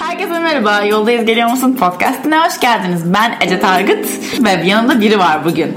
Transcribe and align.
Herkese 0.00 0.38
merhaba. 0.38 0.84
Yoldayız 0.84 1.26
Geliyor 1.26 1.50
Musun 1.50 1.76
podcastine 1.76 2.38
hoş 2.38 2.60
geldiniz. 2.60 3.14
Ben 3.14 3.34
Ece 3.40 3.60
Targıt 3.60 4.06
ve 4.44 4.50
yanımda 4.50 5.00
biri 5.00 5.18
var 5.18 5.44
bugün. 5.44 5.74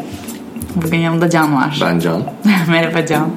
Bugün 0.75 0.97
yanımda 0.97 1.29
Can 1.29 1.55
var. 1.55 1.79
Ben 1.81 1.99
Can. 1.99 2.23
Merhaba 2.69 3.05
Can. 3.05 3.29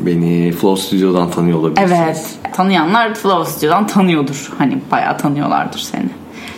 Beni 0.00 0.52
Flow 0.52 0.82
Studio'dan 0.82 1.30
tanıyor 1.30 1.58
olabilirsiniz. 1.58 1.92
Evet. 2.04 2.38
Tanıyanlar 2.52 3.14
Flow 3.14 3.52
Studio'dan 3.52 3.86
tanıyordur. 3.86 4.52
Hani 4.58 4.78
bayağı 4.90 5.18
tanıyorlardır 5.18 5.78
seni. 5.78 6.10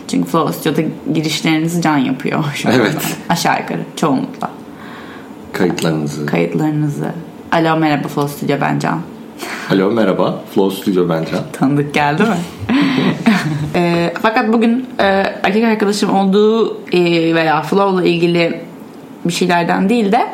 Çünkü 0.09 0.30
Flow 0.30 0.53
Studio'da 0.53 0.89
girişlerinizi 1.14 1.83
Can 1.83 1.99
yapıyor. 1.99 2.45
Şu 2.55 2.69
anda. 2.69 2.79
Evet. 2.79 3.17
Aşağı 3.29 3.61
yukarı 3.61 3.80
çoğunlukla. 3.96 4.51
Kayıtlarınızı. 5.53 6.27
Kayıtlarınızı. 6.27 7.12
Alo 7.53 7.77
merhaba 7.77 8.09
Flow 8.09 8.37
Studio 8.37 8.61
ben 8.61 8.79
Can. 8.79 9.01
Alo 9.72 9.90
merhaba. 9.90 10.40
Flow 10.54 10.82
Studio 10.82 11.09
ben 11.09 11.24
Can. 11.24 11.40
Tanıdık 11.52 11.95
geldi 11.95 12.22
mi? 12.22 12.36
e, 13.74 14.12
fakat 14.22 14.52
bugün 14.52 14.86
e, 14.98 15.05
erkek 15.42 15.64
arkadaşım 15.64 16.14
olduğu 16.14 16.80
e, 16.92 17.34
veya 17.34 17.62
Flow'la 17.62 18.05
ilgili 18.05 18.60
bir 19.24 19.33
şeylerden 19.33 19.88
değil 19.88 20.12
de 20.12 20.27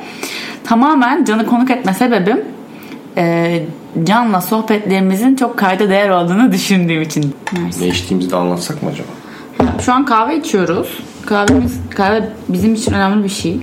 tamamen 0.65 1.25
Can'ı 1.25 1.47
konuk 1.47 1.71
etme 1.71 1.95
sebebim 1.95 2.41
e, 3.17 3.63
Can'la 4.05 4.41
sohbetlerimizin 4.41 5.37
çok 5.37 5.57
kayda 5.59 5.89
değer 5.89 6.11
olduğunu 6.11 6.53
düşündüğüm 6.53 7.03
için. 7.03 7.35
Ne 7.81 7.87
içtiğimizi 7.89 8.31
de 8.31 8.37
anlatsak 8.37 8.83
mı 8.83 8.91
acaba? 8.93 9.09
Şu 9.83 9.93
an 9.93 10.05
kahve 10.05 10.37
içiyoruz. 10.37 10.99
Kahvemiz, 11.27 11.81
kahve 11.97 12.29
bizim 12.49 12.75
için 12.75 12.93
önemli 12.93 13.25
bir 13.25 13.29
şey. 13.29 13.59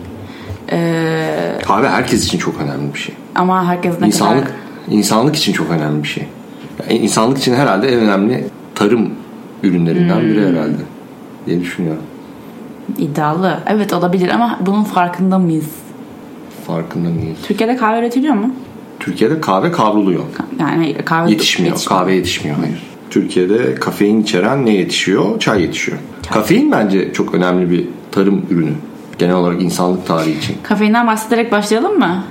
E, 0.71 1.57
Kahve 1.65 1.89
herkes 1.89 2.25
için 2.25 2.37
çok 2.37 2.61
önemli 2.61 2.93
bir 2.93 2.99
şey. 2.99 3.15
ama 3.35 3.67
herkes 3.67 4.01
ne 4.01 4.07
İnsanlık, 4.07 4.45
kadar... 4.45 4.64
insanlık 4.89 5.35
için 5.35 5.53
çok 5.53 5.69
önemli 5.69 6.03
bir 6.03 6.07
şey. 6.07 6.27
Yani 6.89 6.99
insanlık 6.99 7.37
için 7.37 7.53
herhalde 7.53 7.87
en 7.87 7.99
önemli 7.99 8.47
tarım 8.75 9.09
ürünlerinden 9.63 10.21
biri 10.21 10.47
Hmm. 10.47 10.55
herhalde 10.55 10.77
diye 11.45 11.59
düşünüyorum. 11.61 12.01
iddialı. 12.97 13.59
Evet 13.67 13.93
olabilir 13.93 14.29
ama 14.29 14.59
bunun 14.65 14.83
farkında 14.83 15.39
mıyız? 15.39 15.69
Farkında 16.67 17.09
mıyız? 17.09 17.37
Türkiye'de 17.47 17.75
kahve 17.77 17.99
üretiliyor 17.99 18.33
mu? 18.35 18.53
Türkiye'de 18.99 19.41
kahve 19.41 19.71
kavruluyor. 19.71 20.23
Yani 20.59 20.95
kahve 21.05 21.31
Yetişmiyor. 21.31 21.85
Kahve 21.85 22.13
yetişmiyor 22.15 22.57
hayır. 22.57 22.83
Türkiye'de 23.09 23.75
kafein 23.75 24.21
içeren 24.21 24.65
ne 24.65 24.73
yetişiyor? 24.73 25.39
Çay 25.39 25.61
yetişiyor. 25.61 25.97
Kafein 26.31 26.71
bence 26.71 27.13
çok 27.13 27.33
önemli 27.33 27.71
bir 27.71 27.87
tarım 28.11 28.45
ürünü. 28.49 28.71
Genel 29.17 29.35
olarak 29.35 29.61
insanlık 29.61 30.07
tarihi 30.07 30.37
için. 30.37 30.55
Kafeinden 30.63 31.07
bahsederek 31.07 31.51
başlayalım 31.51 31.99
mı? 31.99 32.23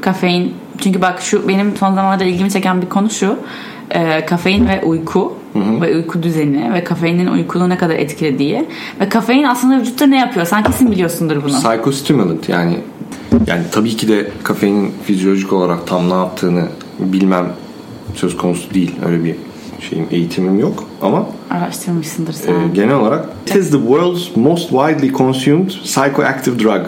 Kafein. 0.00 0.52
Çünkü 0.80 1.02
bak 1.02 1.20
şu 1.20 1.48
benim 1.48 1.76
son 1.76 1.94
zamanlarda 1.94 2.24
ilgimi 2.24 2.50
çeken 2.50 2.82
bir 2.82 2.88
konu 2.88 3.10
şu. 3.10 3.38
Ee, 3.90 4.26
kafein 4.26 4.68
ve 4.68 4.82
uyku 4.84 5.36
ve 5.80 5.96
uyku 5.96 6.22
düzeni 6.22 6.74
ve 6.74 6.84
kafeinin 6.84 7.26
uykunu 7.26 7.68
ne 7.68 7.76
kadar 7.78 7.94
etkilediği 7.94 8.64
ve 9.00 9.08
kafein 9.08 9.44
aslında 9.44 9.80
vücutta 9.80 10.06
ne 10.06 10.18
yapıyor? 10.18 10.46
Sen 10.46 10.62
kesin 10.62 10.90
biliyorsundur 10.90 11.44
bunu. 11.44 11.52
Psychostimulant 11.58 12.48
yani 12.48 12.78
yani 13.46 13.62
tabii 13.72 13.96
ki 13.96 14.08
de 14.08 14.30
kafeinin 14.42 14.92
fizyolojik 15.04 15.52
olarak 15.52 15.86
tam 15.86 16.10
ne 16.10 16.14
yaptığını 16.14 16.64
bilmem 16.98 17.52
söz 18.14 18.36
konusu 18.36 18.74
değil. 18.74 18.94
Öyle 19.06 19.24
bir 19.24 19.34
şeyim 19.90 20.06
eğitimim 20.10 20.58
yok 20.58 20.84
ama 21.02 21.26
Araştırmışsındır 21.50 22.32
sen. 22.32 22.52
e, 22.52 22.56
genel 22.74 22.94
olarak 22.94 23.28
it 23.46 23.56
is 23.56 23.70
the 23.70 23.78
world's 23.78 24.36
most 24.36 24.70
widely 24.70 25.12
consumed 25.12 25.68
psychoactive 25.68 26.58
drug. 26.58 26.86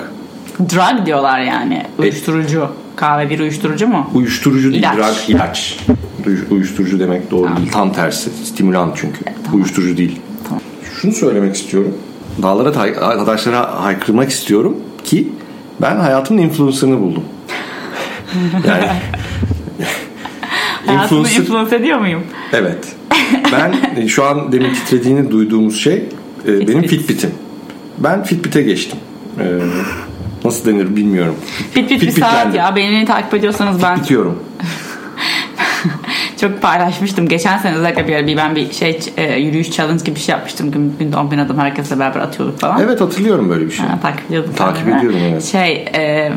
Drug 0.61 1.07
diyorlar 1.07 1.41
yani. 1.41 1.83
Uyuşturucu. 1.99 2.69
Kahve 2.99 3.31
bir 3.31 3.41
uyuşturucu 3.41 3.89
mu? 3.89 4.11
Uyuşturucu 4.15 4.73
değil, 4.73 4.83
İlaç. 4.83 4.97
drug 4.97 5.31
ilaç. 5.37 5.79
Uy- 6.27 6.45
Uyuşturucu 6.51 7.01
demek 7.01 7.31
doğru 7.31 7.57
değil. 7.57 7.69
Tam 7.73 7.93
tersi. 7.93 8.31
Stimulan 8.45 8.93
çünkü. 8.97 9.19
Uyuşturucu 9.53 9.97
değil. 9.97 10.19
Tamam. 10.45 10.61
Şunu 11.01 11.13
söylemek 11.13 11.55
istiyorum. 11.57 11.95
Dağlara 12.43 12.81
arkadaşlara 12.81 13.83
haykırmak 13.83 14.31
istiyorum 14.31 14.77
ki 15.05 15.29
ben 15.81 15.97
hayatımın 15.97 16.43
influencer'ını 16.43 17.01
buldum. 17.01 17.25
Yani 18.69 18.85
influencer 20.95 21.41
influence 21.41 21.77
ediyor 21.77 21.99
muyum? 21.99 22.23
evet. 22.53 22.85
Ben 23.53 24.01
e, 24.03 24.09
şu 24.09 24.25
an 24.25 24.53
demin 24.53 24.75
titrediğini 24.75 25.31
duyduğumuz 25.31 25.81
şey 25.81 26.05
e, 26.49 26.69
benim 26.69 26.83
Fitbit'im. 26.83 27.31
Ben 27.99 28.23
Fitbit'e 28.25 28.63
geçtim. 28.63 28.99
Nasıl 30.45 30.73
denir 30.73 30.97
bilmiyorum. 30.97 31.35
Fit 31.73 31.89
fit 31.89 32.03
bir 32.03 32.11
saat 32.11 32.55
ya. 32.55 32.77
Beni 32.77 33.05
takip 33.05 33.35
ediyorsanız 33.35 33.83
ben 33.83 33.99
Bitiyorum. 33.99 34.43
çok 36.41 36.63
paylaşmıştım. 36.63 37.29
Geçen 37.29 37.59
sene 37.59 37.77
özellikle 37.77 38.09
bir, 38.09 38.17
ara 38.17 38.27
bir 38.27 38.37
ben 38.37 38.57
bir 38.57 38.73
şey 38.73 39.01
e, 39.17 39.35
yürüyüş 39.37 39.71
challenge 39.71 40.05
gibi 40.05 40.17
bir 40.17 40.21
şey 40.21 40.33
yapmıştım. 40.33 40.71
Gün, 40.71 40.97
günde 40.99 41.17
10 41.17 41.31
bin 41.31 41.39
adım 41.39 41.59
herkesle 41.59 41.99
beraber 41.99 42.21
atıyorduk 42.21 42.61
falan. 42.61 42.81
Evet 42.81 43.01
hatırlıyorum 43.01 43.51
böyle 43.51 43.67
bir 43.67 43.71
şey. 43.71 43.87
Ha, 43.87 43.99
takip 44.03 44.27
ediyordum. 44.27 44.53
Takip 44.57 44.85
sen 44.85 44.93
de. 44.93 44.99
ediyorum, 44.99 45.19
evet. 45.31 45.45
Şey 45.45 45.85
e, 45.95 46.33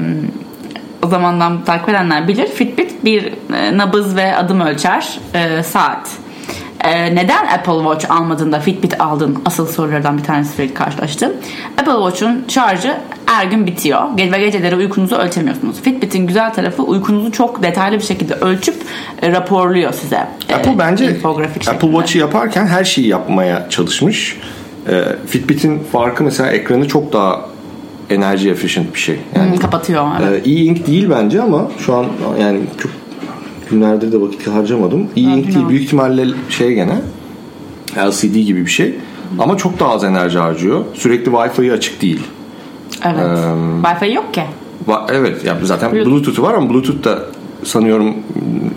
o 1.04 1.08
zamandan 1.08 1.66
takip 1.66 1.90
edenler 1.90 2.28
bilir. 2.28 2.48
Fitbit 2.48 3.06
bir 3.06 3.34
e, 3.54 3.78
nabız 3.78 4.16
ve 4.16 4.38
adım 4.38 4.62
ölçer 4.62 5.20
e, 5.34 5.64
saat. 5.64 6.10
E, 6.84 7.16
neden 7.16 7.48
Apple 7.48 7.74
Watch 7.74 8.12
almadın 8.12 8.52
da 8.52 8.60
Fitbit 8.60 9.02
aldın? 9.02 9.42
Asıl 9.46 9.68
sorulardan 9.68 10.18
bir 10.18 10.24
tanesi 10.24 10.56
sürekli 10.56 10.74
karşılaştım. 10.74 11.32
Apple 11.78 11.92
Watch'un 11.92 12.46
şarjı 12.48 12.98
her 13.26 13.46
gün 13.46 13.68
bitiyor. 13.68 14.02
Ve 14.18 14.40
geceleri 14.40 14.76
uykunuzu 14.76 15.16
ölçemiyorsunuz. 15.16 15.82
Fitbit'in 15.82 16.28
güzel 16.28 16.54
tarafı 16.54 16.84
uykunuzu 16.84 17.32
çok 17.32 17.64
detaylı 17.64 17.98
bir 17.98 18.04
şekilde 18.04 18.34
ölçüp 18.34 18.76
e, 19.22 19.32
raporluyor 19.32 19.94
size. 19.94 20.28
E, 20.50 20.56
Apple 20.56 20.80
bence 20.80 21.12
infografik 21.12 21.68
Apple. 21.68 21.88
Watch'ı 21.88 22.18
yaparken 22.18 22.68
her 22.68 22.84
şeyi 22.84 23.08
yapmaya 23.08 23.70
çalışmış. 23.70 24.38
Ee, 24.90 25.04
Fitbit'in 25.28 25.80
farkı 25.92 26.24
mesela 26.24 26.52
ekranı 26.52 26.88
çok 26.88 27.14
daha 27.14 27.46
enerji 28.10 28.50
efficient 28.50 28.94
bir 28.94 29.00
şey. 29.00 29.20
Yani 29.36 29.56
Hı, 29.56 29.60
kapatıyor. 29.60 30.08
Evet. 30.22 30.48
e, 30.48 30.50
e-ink 30.50 30.88
değil 30.88 31.10
bence 31.10 31.42
ama 31.42 31.72
şu 31.80 31.96
an 31.96 32.06
yani 32.40 32.60
çok 32.78 32.92
günlerdir 33.72 34.12
de 34.12 34.22
vakit 34.22 34.48
harcamadım. 34.48 35.00
E-ink 35.00 35.16
değil 35.16 35.38
bilmiyorum. 35.48 35.70
büyük 35.70 35.84
ihtimalle 35.84 36.28
şey 36.50 36.74
gene 36.74 37.02
LCD 37.98 38.36
gibi 38.36 38.66
bir 38.66 38.72
şey. 38.72 38.96
Ama 39.40 39.58
çok 39.58 39.80
daha 39.80 39.92
az 39.94 40.04
enerji 40.04 40.38
harcıyor. 40.38 40.86
Sürekli 40.94 41.32
Wi-Fi 41.32 41.74
açık 41.74 42.02
değil. 42.02 42.22
evet. 43.06 43.38
Wi-Fi 43.84 44.14
yok 44.14 44.34
ki. 44.34 44.44
Evet 45.10 45.46
ya 45.46 45.58
zaten 45.64 45.92
Bluetooth. 45.92 46.12
Bluetooth'u 46.14 46.42
var 46.42 46.54
ama 46.54 46.70
Bluetooth 46.70 47.04
da 47.04 47.20
sanıyorum 47.64 48.16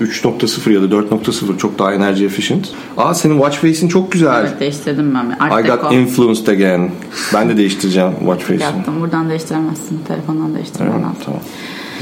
3.0 0.02 0.72
ya 0.72 0.82
da 0.82 0.86
4.0 0.86 1.58
çok 1.58 1.78
daha 1.78 1.92
enerji 1.94 2.24
efficient. 2.24 2.68
Aa 2.96 3.14
senin 3.14 3.34
watch 3.34 3.56
face'in 3.56 3.88
çok 3.88 4.12
güzel. 4.12 4.40
Evet 4.40 4.60
değiştirdim 4.60 5.14
ben. 5.14 5.36
Art 5.40 5.64
I 5.64 5.70
got 5.70 5.92
influenced 5.92 6.46
again. 6.46 6.90
Ben 7.34 7.48
de 7.48 7.56
değiştireceğim 7.56 8.10
watch 8.18 8.40
face'imi. 8.42 8.62
Yaptım. 8.62 9.00
Buradan 9.00 9.30
değiştiremezsin. 9.30 10.00
Telefondan 10.08 10.54
değiştirmen 10.54 10.92
lazım. 10.92 11.16
tamam. 11.24 11.40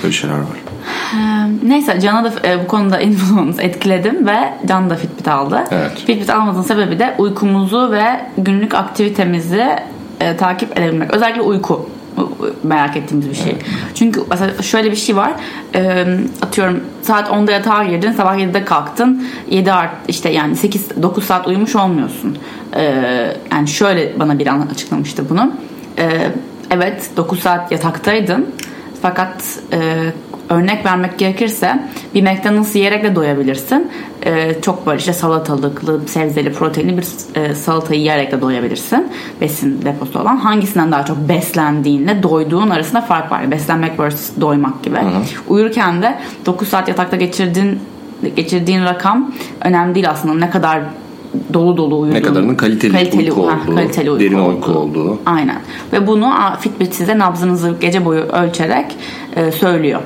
Böyle 0.03 0.13
şeyler 0.13 0.35
var. 0.39 0.72
Neyse 1.63 2.01
Can'a 2.01 2.25
da 2.25 2.33
bu 2.65 2.67
konuda 2.67 3.01
influence 3.01 3.63
etkiledim 3.63 4.27
ve 4.27 4.55
Can 4.69 4.91
da 4.91 4.97
Fitbit 4.97 5.29
aldı. 5.29 5.65
Evet. 5.71 5.93
Fitbit 6.07 6.31
almasının 6.31 6.65
sebebi 6.65 6.99
de 6.99 7.15
uykumuzu 7.19 7.93
ve 7.93 8.05
günlük 8.39 8.75
aktivitemizi 8.75 9.77
e, 10.21 10.37
takip 10.37 10.79
edebilmek. 10.79 11.15
Özellikle 11.15 11.41
uyku 11.41 11.89
merak 12.63 12.97
ettiğimiz 12.97 13.31
bir 13.31 13.35
şey. 13.35 13.57
Çünkü 13.95 14.21
mesela 14.31 14.63
şöyle 14.63 14.91
bir 14.91 14.97
şey 14.97 15.17
var. 15.17 15.33
E, 15.75 16.07
atıyorum 16.43 16.81
saat 17.03 17.29
10'da 17.29 17.53
yatağa 17.53 17.85
girdin, 17.85 18.13
sabah 18.13 18.37
7'de 18.37 18.65
kalktın. 18.65 19.27
7 19.51 19.73
art 19.73 19.91
işte 20.09 20.29
yani 20.31 20.57
8 20.57 21.03
9 21.03 21.25
saat 21.25 21.47
uyumuş 21.47 21.77
olmuyorsun. 21.77 22.39
E, 22.77 22.83
yani 23.53 23.69
şöyle 23.69 24.21
bana 24.21 24.39
bir 24.39 24.47
an 24.47 24.69
açıklamıştı 24.73 25.29
bunu. 25.31 25.53
E, 25.99 26.31
evet 26.71 27.11
9 27.17 27.41
saat 27.41 27.73
yataktaydın. 27.73 28.55
Fakat 29.03 29.59
e, 29.73 29.79
örnek 30.53 30.87
vermek 30.87 31.19
gerekirse 31.19 31.83
bir 32.15 32.23
McDonald's 32.23 32.77
yiyerek 32.77 33.05
de 33.05 33.15
doyabilirsin. 33.15 33.91
E, 34.27 34.61
çok 34.63 34.87
böyle 34.87 34.99
işte 34.99 35.13
salatalıklı, 35.13 36.01
sebzeli, 36.09 36.53
proteinli 36.53 36.97
bir 36.97 37.07
e, 37.41 37.55
salatayı 37.55 38.01
yiyerek 38.01 38.33
de 38.33 38.41
doyabilirsin. 38.41 39.09
Besin 39.41 39.83
deposu 39.85 40.21
olan. 40.21 40.37
Hangisinden 40.37 40.93
daha 40.93 41.05
çok 41.05 41.29
beslendiğinle 41.29 42.23
doyduğun 42.23 42.71
arasında 42.71 43.01
fark 43.01 43.33
var. 43.33 43.51
Beslenmek 43.51 44.01
versus 44.01 44.41
doymak 44.41 44.83
gibi. 44.83 44.99
Uyurken 45.49 46.03
de 46.03 46.19
9 46.47 46.69
saat 46.69 46.89
yatakta 46.89 47.17
geçirdiğin 47.17 47.79
geçirdiğin 48.37 48.85
rakam 48.85 49.33
önemli 49.65 49.95
değil 49.95 50.11
aslında. 50.11 50.35
Ne 50.35 50.51
kadar 50.51 50.81
dolu 51.55 51.77
dolu 51.77 52.01
uyuduğun. 52.01 52.15
Ne 52.15 52.23
kadarının 52.23 52.55
kaliteli 52.55 53.19
uyku 53.19 53.49
ha, 53.49 53.59
olduğu, 53.65 53.75
kaliteli 53.75 54.11
uyku 54.11 54.25
derin 54.25 54.39
uyku 54.39 54.73
olduğu. 54.73 55.19
Aynen. 55.27 55.57
Ve 55.93 56.07
bunu 56.07 56.33
Fitbit 56.61 56.95
size 56.95 57.19
nabzınızı 57.19 57.75
gece 57.81 58.05
boyu 58.05 58.21
ölçerek 58.21 58.87
e, 59.37 59.53
söylüyor. 59.53 60.01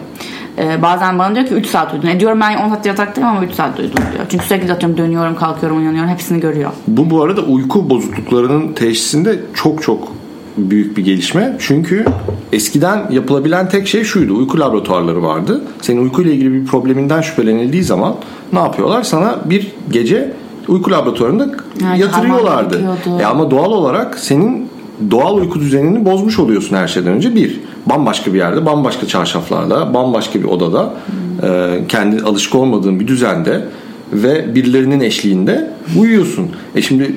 E, 0.58 0.82
bazen 0.82 1.18
bana 1.18 1.34
diyor 1.34 1.46
ki 1.46 1.54
3 1.54 1.66
saat 1.66 1.92
uyudun. 1.92 2.08
E 2.08 2.20
diyorum 2.20 2.40
ben 2.40 2.56
10 2.56 2.68
saat 2.68 2.86
yataktayım 2.86 3.30
ama 3.30 3.44
3 3.44 3.52
saat 3.52 3.78
uyudum 3.78 4.04
diyor. 4.12 4.24
Çünkü 4.28 4.46
sürekli 4.46 4.72
atıyorum 4.72 4.98
dönüyorum, 4.98 5.36
kalkıyorum, 5.36 5.78
uyanıyorum. 5.78 6.10
Hepsini 6.10 6.40
görüyor. 6.40 6.70
Bu 6.88 7.10
bu 7.10 7.22
arada 7.22 7.40
uyku 7.40 7.90
bozukluklarının 7.90 8.72
teşhisinde 8.72 9.40
çok 9.54 9.82
çok 9.82 10.12
büyük 10.56 10.96
bir 10.96 11.04
gelişme. 11.04 11.56
Çünkü 11.58 12.04
eskiden 12.52 13.10
yapılabilen 13.10 13.68
tek 13.68 13.88
şey 13.88 14.04
şuydu. 14.04 14.34
Uyku 14.34 14.60
laboratuvarları 14.60 15.22
vardı. 15.22 15.62
Senin 15.82 16.02
uykuyla 16.02 16.32
ilgili 16.32 16.52
bir 16.52 16.66
probleminden 16.66 17.20
şüphelenildiği 17.20 17.84
zaman 17.84 18.14
ne 18.52 18.58
yapıyorlar? 18.58 19.02
Sana 19.02 19.38
bir 19.44 19.72
gece 19.90 20.32
uyku 20.68 20.90
laboratuvarında 20.90 21.50
Evet, 21.88 22.00
yatırıyorlardı. 22.00 22.82
E 23.20 23.24
ama 23.24 23.50
doğal 23.50 23.72
olarak 23.72 24.18
senin 24.18 24.68
doğal 25.10 25.36
uyku 25.36 25.60
düzenini 25.60 26.04
bozmuş 26.04 26.38
oluyorsun 26.38 26.76
her 26.76 26.88
şeyden 26.88 27.12
önce. 27.12 27.34
Bir, 27.34 27.60
bambaşka 27.86 28.34
bir 28.34 28.38
yerde, 28.38 28.66
bambaşka 28.66 29.06
çarşaflarda, 29.06 29.94
bambaşka 29.94 30.38
bir 30.38 30.44
odada, 30.44 30.94
e, 31.42 31.78
kendi 31.88 32.22
alışık 32.22 32.54
olmadığın 32.54 33.00
bir 33.00 33.08
düzende 33.08 33.64
ve 34.12 34.54
birilerinin 34.54 35.00
eşliğinde 35.00 35.70
uyuyorsun. 35.98 36.50
E 36.74 36.82
şimdi 36.82 37.14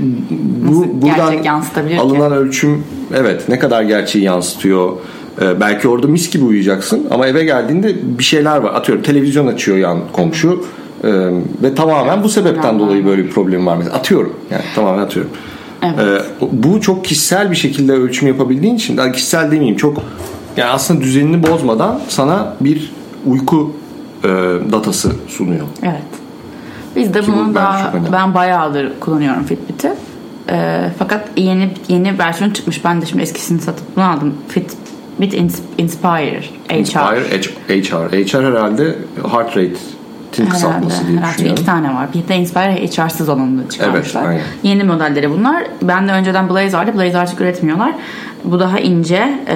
bu 0.67 0.81
Nasıl 0.81 1.01
buradan 1.01 1.43
yansıtabilir 1.43 1.95
ki? 1.95 2.01
alınan 2.01 2.31
ölçüm 2.31 2.83
evet 3.15 3.49
ne 3.49 3.59
kadar 3.59 3.81
gerçeği 3.83 4.25
yansıtıyor. 4.25 4.91
E, 5.41 5.59
belki 5.59 5.87
orada 5.87 6.07
mis 6.07 6.29
gibi 6.31 6.45
uyuyacaksın 6.45 7.07
ama 7.11 7.27
eve 7.27 7.43
geldiğinde 7.43 7.95
bir 8.19 8.23
şeyler 8.23 8.57
var. 8.57 8.73
Atıyorum 8.73 9.03
televizyon 9.03 9.47
açıyor 9.47 9.77
yan 9.77 9.99
komşu 10.13 10.63
e, 11.03 11.09
ve 11.63 11.75
tamamen 11.75 12.23
bu 12.23 12.29
sebepten 12.29 12.79
dolayı 12.79 13.05
böyle 13.05 13.23
bir 13.23 13.29
problem 13.29 13.65
var 13.65 13.77
mesela. 13.77 13.95
Atıyorum 13.95 14.33
yani 14.51 14.63
tamamen 14.75 15.03
atıyorum. 15.03 15.31
Evet. 15.83 15.99
Ee, 15.99 16.45
bu 16.51 16.81
çok 16.81 17.05
kişisel 17.05 17.51
bir 17.51 17.55
şekilde 17.55 17.91
ölçüm 17.91 18.27
yapabildiğin 18.27 18.75
için 18.75 18.97
daha 18.97 19.11
kişisel 19.11 19.51
demeyeyim 19.51 19.77
çok 19.77 19.97
yani 20.57 20.69
aslında 20.71 21.01
düzenini 21.01 21.47
bozmadan 21.47 22.01
sana 22.07 22.55
bir 22.61 22.91
uyku 23.25 23.73
e, 24.23 24.27
datası 24.71 25.11
sunuyor. 25.27 25.65
Evet. 25.83 26.01
Biz 26.95 27.13
de 27.13 27.21
Ki 27.21 27.27
bu 27.27 27.37
bunu 27.37 27.55
daha 27.55 27.93
ben 28.13 28.33
bayağıdır 28.33 28.99
kullanıyorum 28.99 29.43
Fitbit'i. 29.43 29.93
Ee, 30.49 30.89
fakat 30.99 31.29
yeni 31.37 31.69
yeni 31.87 32.19
versiyon 32.19 32.49
çıkmış. 32.49 32.85
Ben 32.85 33.01
de 33.01 33.05
şimdi 33.05 33.23
eskisini 33.23 33.61
satıp 33.61 33.95
bunu 33.95 34.05
aldım. 34.05 34.33
Fitbit 34.47 35.33
Ins- 35.33 35.61
Inspire 35.77 36.41
HR. 36.41 36.73
Inspire 36.73 37.81
HR. 37.81 38.11
HR 38.11 38.43
herhalde 38.45 38.95
heart 39.31 39.57
rate'in 40.29 40.49
kısaltması 40.49 41.07
diye 41.07 41.17
herhalde 41.17 41.33
düşünüyorum. 41.33 41.61
iki 41.61 41.65
tane 41.65 41.93
var. 41.93 42.07
Bir 42.13 42.27
de 42.27 42.35
Inspire 42.35 42.87
HR'sız 42.87 43.29
olanını 43.29 43.69
çıkarmışlar. 43.69 44.23
Evet, 44.25 44.29
aynen. 44.29 44.43
Yeni 44.63 44.83
modelleri 44.83 45.31
bunlar. 45.31 45.63
Ben 45.81 46.07
de 46.07 46.11
önceden 46.11 46.49
Blaze 46.49 46.77
vardı. 46.77 46.91
Blaze 46.95 47.17
artık 47.17 47.41
üretmiyorlar. 47.41 47.93
Bu 48.43 48.59
daha 48.59 48.79
ince, 48.79 49.39
e, 49.47 49.55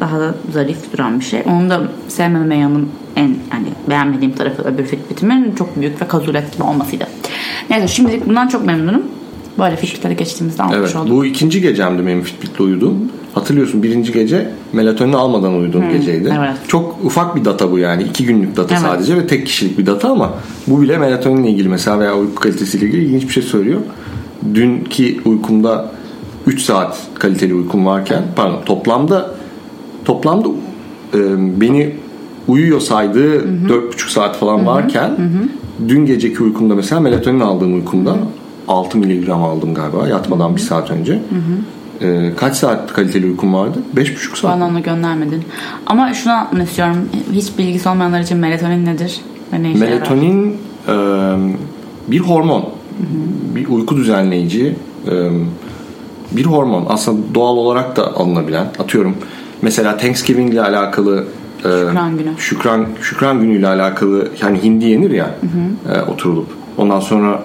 daha 0.00 0.20
da 0.20 0.34
zarif 0.52 0.92
duran 0.92 1.20
bir 1.20 1.24
şey. 1.24 1.42
Onu 1.46 1.70
da 1.70 1.80
sevmeme 2.08 2.56
yanım 2.56 2.88
en 3.16 3.28
yani 3.28 3.66
beğenmediğim 3.88 4.34
tarafı 4.34 4.62
öbür 4.62 4.84
Fitbit'imin 4.84 5.54
çok 5.54 5.80
büyük 5.80 6.02
ve 6.02 6.08
kazulet 6.08 6.52
gibi 6.52 6.62
olmasıydı. 6.62 7.06
Neyse 7.70 7.88
şimdilik 7.88 8.26
bundan 8.26 8.48
çok 8.48 8.66
memnunum. 8.66 9.02
Böyle 9.58 9.76
Fitbit'lere 9.76 10.14
geçtiğimizde 10.14 10.62
almış 10.62 10.76
Evet, 10.78 10.96
olduk. 10.96 11.10
bu 11.10 11.24
ikinci 11.24 11.60
gecemdi 11.60 12.06
benim 12.06 12.22
Fitbit'le 12.22 12.60
uyuduğum. 12.60 12.98
Hatırlıyorsun 13.34 13.82
birinci 13.82 14.12
gece 14.12 14.50
melatonin 14.72 15.12
almadan 15.12 15.54
uyuduğum 15.54 15.90
geceydi. 15.90 16.34
evet. 16.38 16.52
Çok 16.68 16.96
ufak 17.04 17.36
bir 17.36 17.44
data 17.44 17.70
bu 17.72 17.78
yani. 17.78 18.02
iki 18.02 18.26
günlük 18.26 18.56
data 18.56 18.74
Evet. 18.74 18.82
sadece 18.86 19.16
ve 19.16 19.26
tek 19.26 19.46
kişilik 19.46 19.78
bir 19.78 19.86
data 19.86 20.10
ama 20.10 20.34
bu 20.66 20.82
bile 20.82 20.98
melatoninle 20.98 21.50
ilgili 21.50 21.68
mesela 21.68 21.98
veya 22.00 22.16
uyku 22.16 22.34
kalitesiyle 22.34 22.86
ilgili 22.86 23.04
ilginç 23.04 23.22
bir 23.22 23.32
şey 23.32 23.42
söylüyor. 23.42 23.80
Dünkü 24.54 25.16
uykumda 25.24 25.90
3 26.46 26.62
saat 26.62 26.98
kaliteli 27.14 27.54
uykum 27.54 27.86
varken 27.86 28.22
pardon 28.36 28.60
toplamda 28.66 29.34
toplamda 30.04 30.48
e, 31.14 31.18
beni 31.60 31.94
uyuyor 32.48 32.80
saydığı 32.80 33.36
4,5 33.44 34.10
saat 34.12 34.36
falan 34.36 34.66
varken 34.66 35.10
dün 35.88 36.06
geceki 36.06 36.42
uykumda 36.42 36.74
mesela 36.74 37.00
melatonin 37.00 37.40
aldığım 37.40 37.74
uykumda 37.74 38.16
6 38.68 38.98
miligram 38.98 39.44
aldım 39.44 39.74
galiba 39.74 40.08
yatmadan 40.08 40.56
bir 40.56 40.60
saat 40.60 40.90
önce. 40.90 41.22
E, 42.00 42.32
kaç 42.36 42.56
saat 42.56 42.92
kaliteli 42.92 43.26
uykum 43.26 43.54
vardı? 43.54 43.78
5,5 43.96 44.38
saat. 44.40 44.54
Bana 44.56 44.66
onu 44.66 44.82
göndermedin. 44.82 45.42
Ama 45.86 46.14
şunu 46.14 46.32
anlatmak 46.32 46.68
istiyorum. 46.68 47.08
Hiç 47.32 47.58
bilgisi 47.58 47.88
olmayanlar 47.88 48.20
için 48.20 48.38
melatonin 48.38 48.86
nedir? 48.86 49.20
Ve 49.52 49.62
ne 49.62 49.70
işe? 49.70 49.78
Melatonin 49.78 50.56
e, 50.88 50.94
bir 52.08 52.20
hormon. 52.20 52.68
Bir 53.54 53.68
uyku 53.68 53.96
düzenleyici 53.96 54.76
e, 55.10 55.30
bir 56.32 56.44
hormon. 56.44 56.86
Aslında 56.88 57.34
doğal 57.34 57.56
olarak 57.56 57.96
da 57.96 58.16
alınabilen. 58.16 58.66
Atıyorum 58.78 59.16
mesela 59.62 59.96
Thanksgiving 59.96 60.52
ile 60.52 60.62
alakalı 60.62 61.24
e, 61.58 61.62
Şükran 61.62 62.18
günü. 62.18 62.30
Şükran, 62.38 62.86
şükran 63.02 63.40
günüyle 63.40 63.68
alakalı 63.68 64.28
yani 64.42 64.62
hindi 64.62 64.84
yenir 64.84 65.10
ya 65.10 65.34
e, 65.94 66.10
oturulup. 66.10 66.46
Ondan 66.78 67.00
sonra 67.00 67.42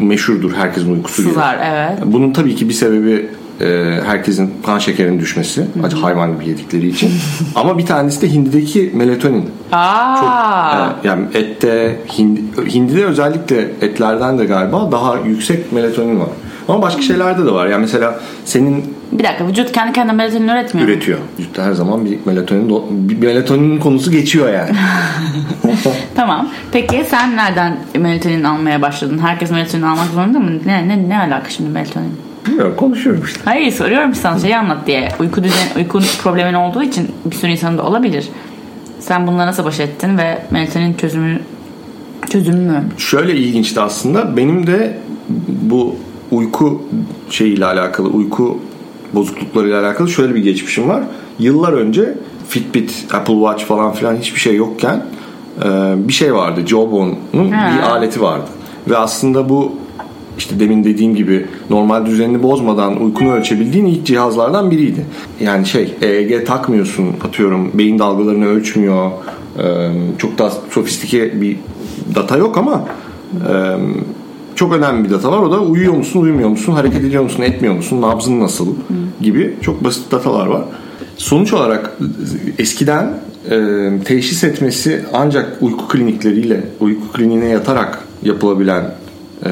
meşhurdur 0.00 0.52
herkesin 0.52 0.92
uykusu 0.92 1.22
gelir. 1.22 1.34
Sızar 1.34 1.58
evet. 1.64 1.98
Bunun 2.04 2.32
tabii 2.32 2.54
ki 2.54 2.68
bir 2.68 2.74
sebebi 2.74 3.28
e, 3.60 3.66
herkesin 4.04 4.54
kan 4.66 4.78
şekerinin 4.78 5.20
düşmesi. 5.20 5.66
Acı 5.84 5.96
hayvan 5.96 6.34
gibi 6.34 6.48
yedikleri 6.48 6.88
için. 6.88 7.10
Ama 7.54 7.78
bir 7.78 7.86
tanesi 7.86 8.22
de 8.22 8.32
hindideki 8.32 8.90
melatonin. 8.94 9.50
Aa, 9.72 10.16
Çok, 10.16 11.04
e, 11.04 11.08
yani 11.08 11.26
ette, 11.34 12.00
hindi, 12.18 12.40
hindide 12.74 13.04
özellikle 13.04 13.60
etlerden 13.60 14.38
de 14.38 14.44
galiba 14.44 14.92
daha 14.92 15.16
yüksek 15.16 15.72
melatonin 15.72 16.20
var. 16.20 16.28
Ama 16.68 16.82
başka 16.82 17.02
şeylerde 17.02 17.46
de 17.46 17.50
var. 17.52 17.66
Yani 17.66 17.80
mesela 17.80 18.20
senin 18.44 18.84
bir 19.12 19.24
dakika 19.24 19.46
vücut 19.46 19.72
kendi 19.72 19.92
kendine 19.92 20.12
melatonin 20.12 20.48
üretmiyor 20.48 20.88
üretiyor. 20.88 21.18
Vücutta 21.38 21.64
her 21.64 21.72
zaman 21.72 22.04
bir 22.04 22.18
melatonin 22.24 22.84
bir 23.08 23.26
melatonin 23.26 23.78
konusu 23.78 24.10
geçiyor 24.10 24.52
yani. 24.52 24.70
Tamam. 26.14 26.48
Peki 26.72 27.04
sen 27.08 27.36
nereden 27.36 27.76
melatonin 27.98 28.44
almaya 28.44 28.82
başladın? 28.82 29.18
Herkes 29.18 29.50
melatonin 29.50 29.82
almak 29.82 30.06
zorunda 30.06 30.38
mı? 30.38 30.50
Ne, 30.66 30.88
ne, 30.88 31.08
ne 31.08 31.18
alaka 31.18 31.50
şimdi 31.50 31.70
melatonin? 31.70 32.12
Bilmiyorum 32.46 32.74
konuşuyorum 32.76 33.24
işte. 33.24 33.40
Hayır 33.44 33.72
soruyorum 33.72 34.14
sana 34.14 34.38
şeyi 34.38 34.56
anlat 34.56 34.86
diye. 34.86 35.08
Uyku 35.20 35.44
düzen, 35.44 35.68
uyku 35.76 36.00
problemin 36.22 36.54
olduğu 36.54 36.82
için 36.82 37.10
bir 37.24 37.36
sürü 37.36 37.50
insanın 37.50 37.78
da 37.78 37.82
olabilir. 37.82 38.28
Sen 39.00 39.26
bununla 39.26 39.46
nasıl 39.46 39.64
baş 39.64 39.80
ettin 39.80 40.18
ve 40.18 40.38
melatonin 40.50 40.94
çözümü 40.94 41.40
çözümü 42.30 42.70
mü? 42.70 42.84
Şöyle 42.98 43.34
ilginçti 43.34 43.80
aslında. 43.80 44.36
Benim 44.36 44.66
de 44.66 44.98
bu 45.48 45.96
uyku 46.30 46.82
şeyiyle 47.30 47.64
alakalı, 47.64 48.08
uyku 48.08 48.60
bozukluklarıyla 49.14 49.80
alakalı 49.80 50.08
şöyle 50.08 50.34
bir 50.34 50.42
geçmişim 50.42 50.88
var. 50.88 51.02
Yıllar 51.38 51.72
önce 51.72 52.14
Fitbit, 52.48 53.06
Apple 53.12 53.34
Watch 53.34 53.64
falan 53.64 53.92
filan 53.92 54.16
hiçbir 54.16 54.40
şey 54.40 54.56
yokken 54.56 55.06
e, 55.64 55.94
bir 56.08 56.12
şey 56.12 56.34
vardı. 56.34 56.60
Jawbone'un 56.66 57.52
bir 57.52 57.82
aleti 57.90 58.20
vardı. 58.20 58.46
Ve 58.88 58.96
aslında 58.96 59.48
bu 59.48 59.72
işte 60.38 60.60
demin 60.60 60.84
dediğim 60.84 61.14
gibi 61.14 61.46
normal 61.70 62.06
düzenini 62.06 62.42
bozmadan 62.42 63.02
uykunu 63.02 63.32
ölçebildiğin 63.32 63.86
ilk 63.86 64.06
cihazlardan 64.06 64.70
biriydi. 64.70 65.06
Yani 65.40 65.66
şey 65.66 65.94
EEG 66.02 66.46
takmıyorsun 66.46 67.06
atıyorum 67.24 67.70
beyin 67.74 67.98
dalgalarını 67.98 68.46
ölçmüyor. 68.46 69.10
E, 69.58 69.90
çok 70.18 70.38
daha 70.38 70.50
sofistike 70.70 71.40
bir 71.40 71.56
data 72.14 72.36
yok 72.36 72.58
ama 72.58 72.84
e, 73.34 73.76
çok 74.56 74.72
önemli 74.72 75.04
bir 75.04 75.10
data 75.10 75.32
var. 75.32 75.38
O 75.38 75.52
da 75.52 75.60
uyuyor 75.60 75.92
musun, 75.94 76.20
uyumuyor 76.20 76.48
musun, 76.48 76.72
hareket 76.72 77.04
ediyor 77.04 77.22
musun, 77.22 77.42
etmiyor 77.42 77.74
musun, 77.74 78.02
nabzın 78.02 78.40
nasıl 78.40 78.74
gibi 79.20 79.56
çok 79.60 79.84
basit 79.84 80.12
datalar 80.12 80.46
var. 80.46 80.62
Sonuç 81.16 81.52
olarak 81.52 81.96
eskiden 82.58 83.14
e, 83.50 83.88
teşhis 84.04 84.44
etmesi 84.44 85.04
ancak 85.12 85.56
uyku 85.60 85.88
klinikleriyle, 85.88 86.64
uyku 86.80 87.12
kliniğine 87.12 87.48
yatarak 87.48 87.98
yapılabilen 88.22 88.94
e, 89.44 89.50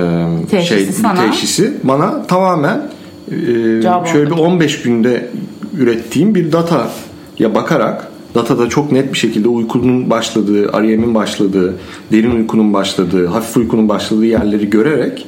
Teşhisi 0.50 0.75
şey, 0.75 0.87
sana. 0.87 1.26
teşhisi 1.26 1.73
bana 1.82 2.26
tamamen 2.26 2.90
e, 3.30 3.82
Cevap 3.82 4.08
şöyle 4.08 4.26
bir 4.26 4.30
oldu. 4.30 4.42
15 4.42 4.82
günde 4.82 5.30
ürettiğim 5.78 6.34
bir 6.34 6.52
dataya 6.52 7.54
bakarak 7.54 8.08
datada 8.35 8.69
çok 8.69 8.93
net 8.93 9.12
bir 9.12 9.19
şekilde 9.19 9.49
uykunun 9.49 10.11
başladığı, 10.11 10.83
REM'in 10.83 11.14
başladığı, 11.14 11.75
derin 12.12 12.31
uykunun 12.31 12.73
başladığı, 12.73 13.26
hafif 13.26 13.57
uykunun 13.57 13.88
başladığı 13.88 14.26
yerleri 14.26 14.71
görerek 14.71 15.26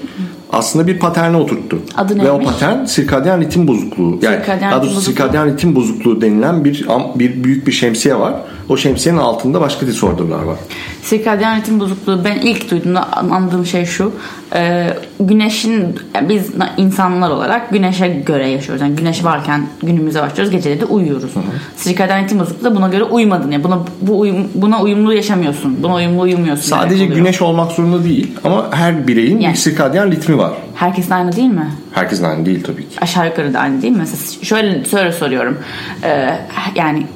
aslında 0.52 0.86
bir 0.86 0.98
paterne 0.98 1.36
oturttu. 1.36 1.78
Adı 1.96 2.16
Ve 2.18 2.30
o 2.30 2.38
neymiş? 2.38 2.46
patern 2.52 2.84
sirkadyen 2.84 3.40
ritim 3.40 3.68
bozukluğu. 3.68 4.18
Yani 4.22 4.36
Sirkadyen 4.36 4.70
daha 4.72 4.82
doğrusu 4.82 5.00
sirkadyen 5.00 5.46
ritim 5.46 5.74
bozukluğu 5.74 6.20
denilen 6.20 6.64
bir 6.64 6.86
bir 7.14 7.44
büyük 7.44 7.66
bir 7.66 7.72
şemsiye 7.72 8.18
var. 8.18 8.34
O 8.68 8.76
şemsiyenin 8.76 9.18
altında 9.20 9.60
başka 9.60 9.86
disorderlar 9.86 10.42
var. 10.42 10.56
Sirkadyen 11.02 11.60
ritim 11.60 11.80
bozukluğu 11.80 12.20
ben 12.24 12.36
ilk 12.36 12.70
duyduğumda 12.70 13.12
anladığım 13.12 13.66
şey 13.66 13.84
şu. 13.84 14.12
e, 14.54 14.86
güneşin 15.20 15.84
yani 16.14 16.28
biz 16.28 16.50
insanlar 16.76 17.30
olarak 17.30 17.70
güneşe 17.70 18.08
göre 18.08 18.48
yaşıyoruz. 18.48 18.82
Yani 18.82 18.96
güneş 18.96 19.24
varken 19.24 19.66
günümüze 19.82 20.22
başlıyoruz. 20.22 20.52
Geceleri 20.52 20.80
de 20.80 20.84
uyuyoruz. 20.84 21.30
Sirkadyen 21.76 22.24
ritim 22.24 22.38
bozukluğu 22.40 22.64
da 22.64 22.76
buna 22.76 22.88
göre 22.88 23.04
uymadın. 23.04 23.50
Yani 23.50 23.64
buna 23.64 23.78
bu 24.02 24.18
uyum, 24.20 24.36
buna 24.54 24.82
uyumlu 24.82 25.12
yaşamıyorsun. 25.12 25.82
Buna 25.82 25.94
uyumlu 25.94 26.20
uyumuyorsun. 26.22 26.70
Sadece 26.70 27.06
güneş 27.06 27.42
olmak 27.42 27.72
zorunda 27.72 28.04
değil 28.04 28.30
ama 28.44 28.66
her 28.72 29.08
bireyin 29.08 29.40
Yani. 29.40 29.52
bir 29.52 29.58
sirkadyen 29.58 30.10
ritmi 30.10 30.35
var. 30.38 30.52
Herkesin 30.74 31.10
aynı 31.10 31.36
değil 31.36 31.48
mi? 31.50 31.70
Herkesin 31.92 32.24
aynı 32.24 32.46
değil 32.46 32.64
tabii 32.64 32.88
ki. 32.88 32.96
aşağı 33.00 33.26
yukarı 33.26 33.54
da 33.54 33.58
aynı 33.60 33.82
değil 33.82 33.92
mi? 33.92 33.98
Mesela 33.98 34.44
şöyle 34.44 34.84
şöyle 34.84 35.12
soruyorum. 35.12 35.58
Ee, 36.02 36.38
yani 36.74 37.06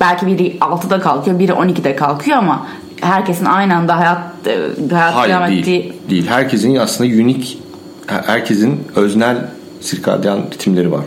belki 0.00 0.26
biri 0.26 0.56
6'da 0.58 1.00
kalkıyor, 1.00 1.38
biri 1.38 1.52
12'de 1.52 1.96
kalkıyor 1.96 2.36
ama 2.38 2.66
herkesin 3.00 3.44
aynı 3.44 3.76
anda 3.76 3.98
hayat 3.98 4.18
e, 4.46 4.58
hayat 4.94 5.14
Hayır 5.14 5.34
devam 5.34 5.48
değil. 5.50 5.60
ettiği 5.60 5.92
Değil. 6.10 6.26
Herkesin 6.28 6.76
aslında 6.76 7.22
unik 7.22 7.58
herkesin 8.06 8.80
öznel 8.96 9.36
sirkadyen 9.80 10.38
ritimleri 10.38 10.92
var. 10.92 11.04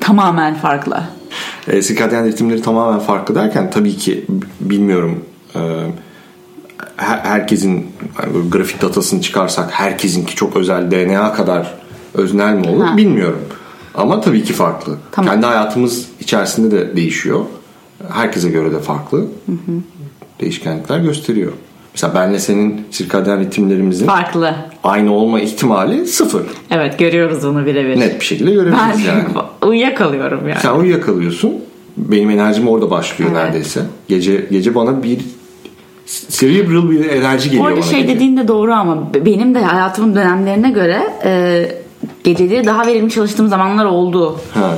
tamamen 0.00 0.54
farklı. 0.54 1.00
E, 1.68 1.82
sirkadyen 1.82 2.24
ritimleri 2.26 2.62
tamamen 2.62 2.98
farklı 3.00 3.34
derken 3.34 3.70
tabii 3.70 3.96
ki 3.96 4.24
bilmiyorum. 4.60 5.24
E, 5.54 5.60
her- 6.98 7.20
herkesin 7.24 7.86
yani 8.22 8.50
grafik 8.50 8.82
datasını 8.82 9.20
çıkarsak 9.20 9.70
herkesinki 9.70 10.34
çok 10.34 10.56
özel 10.56 10.90
DNA 10.90 11.32
kadar 11.32 11.74
öznel 12.14 12.54
mi 12.54 12.68
olur 12.68 12.84
Ha. 12.84 12.96
bilmiyorum. 12.96 13.40
Ama 13.94 14.20
tabii 14.20 14.44
ki 14.44 14.52
farklı. 14.52 14.96
Tamam. 15.12 15.30
Kendi 15.30 15.46
hayatımız 15.46 16.06
içerisinde 16.20 16.76
de 16.76 16.96
değişiyor. 16.96 17.40
Herkese 18.12 18.48
göre 18.50 18.72
de 18.72 18.78
farklı. 18.80 19.26
Değişkenlikler 20.40 20.98
gösteriyor. 20.98 21.52
Mesela 21.94 22.14
benle 22.14 22.38
senin 22.38 22.86
sirkadyen 22.90 23.40
ritimlerimizin 23.40 24.06
Farklı. 24.06 24.54
aynı 24.84 25.12
olma 25.12 25.40
ihtimali 25.40 26.06
sıfır. 26.06 26.42
Evet 26.70 26.98
görüyoruz 26.98 27.42
bunu 27.42 27.66
birebir. 27.66 28.00
Net 28.00 28.20
bir 28.20 28.24
şekilde 28.24 28.50
Ben 28.50 28.54
görebiliriz 28.54 29.04
yani. 29.06 29.24
uyuyakalıyorum 29.66 30.48
yani. 30.48 30.60
Sen 30.60 30.74
uyuyakalıyorsun. 30.74 31.52
Benim 31.96 32.30
enerjim 32.30 32.68
orada 32.68 32.90
başlıyor 32.90 33.30
Evet. 33.34 33.44
neredeyse. 33.44 33.80
Gece 34.08 34.46
gece 34.50 34.74
bana 34.74 35.02
bir 35.02 35.18
cerebral 36.28 36.90
bir 36.90 37.10
enerji 37.10 37.50
geliyor 37.50 37.70
Orada 37.70 37.82
şey 37.82 38.08
dediğin 38.08 38.36
de 38.36 38.48
doğru 38.48 38.72
ama 38.72 39.14
benim 39.14 39.54
de 39.54 39.64
hayatımın 39.64 40.14
dönemlerine 40.14 40.70
göre 40.70 41.02
e, 41.24 41.64
geceleri 42.24 42.66
daha 42.66 42.86
verimli 42.86 43.10
çalıştığım 43.10 43.48
zamanlar 43.48 43.84
oldu. 43.84 44.40
Ha. 44.54 44.74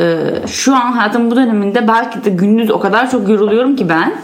E, 0.00 0.32
şu 0.46 0.74
an 0.76 0.92
hayatımın 0.92 1.30
bu 1.30 1.36
döneminde 1.36 1.88
belki 1.88 2.24
de 2.24 2.30
gündüz 2.30 2.70
o 2.70 2.80
kadar 2.80 3.10
çok 3.10 3.28
yoruluyorum 3.28 3.76
ki 3.76 3.88
ben 3.88 4.14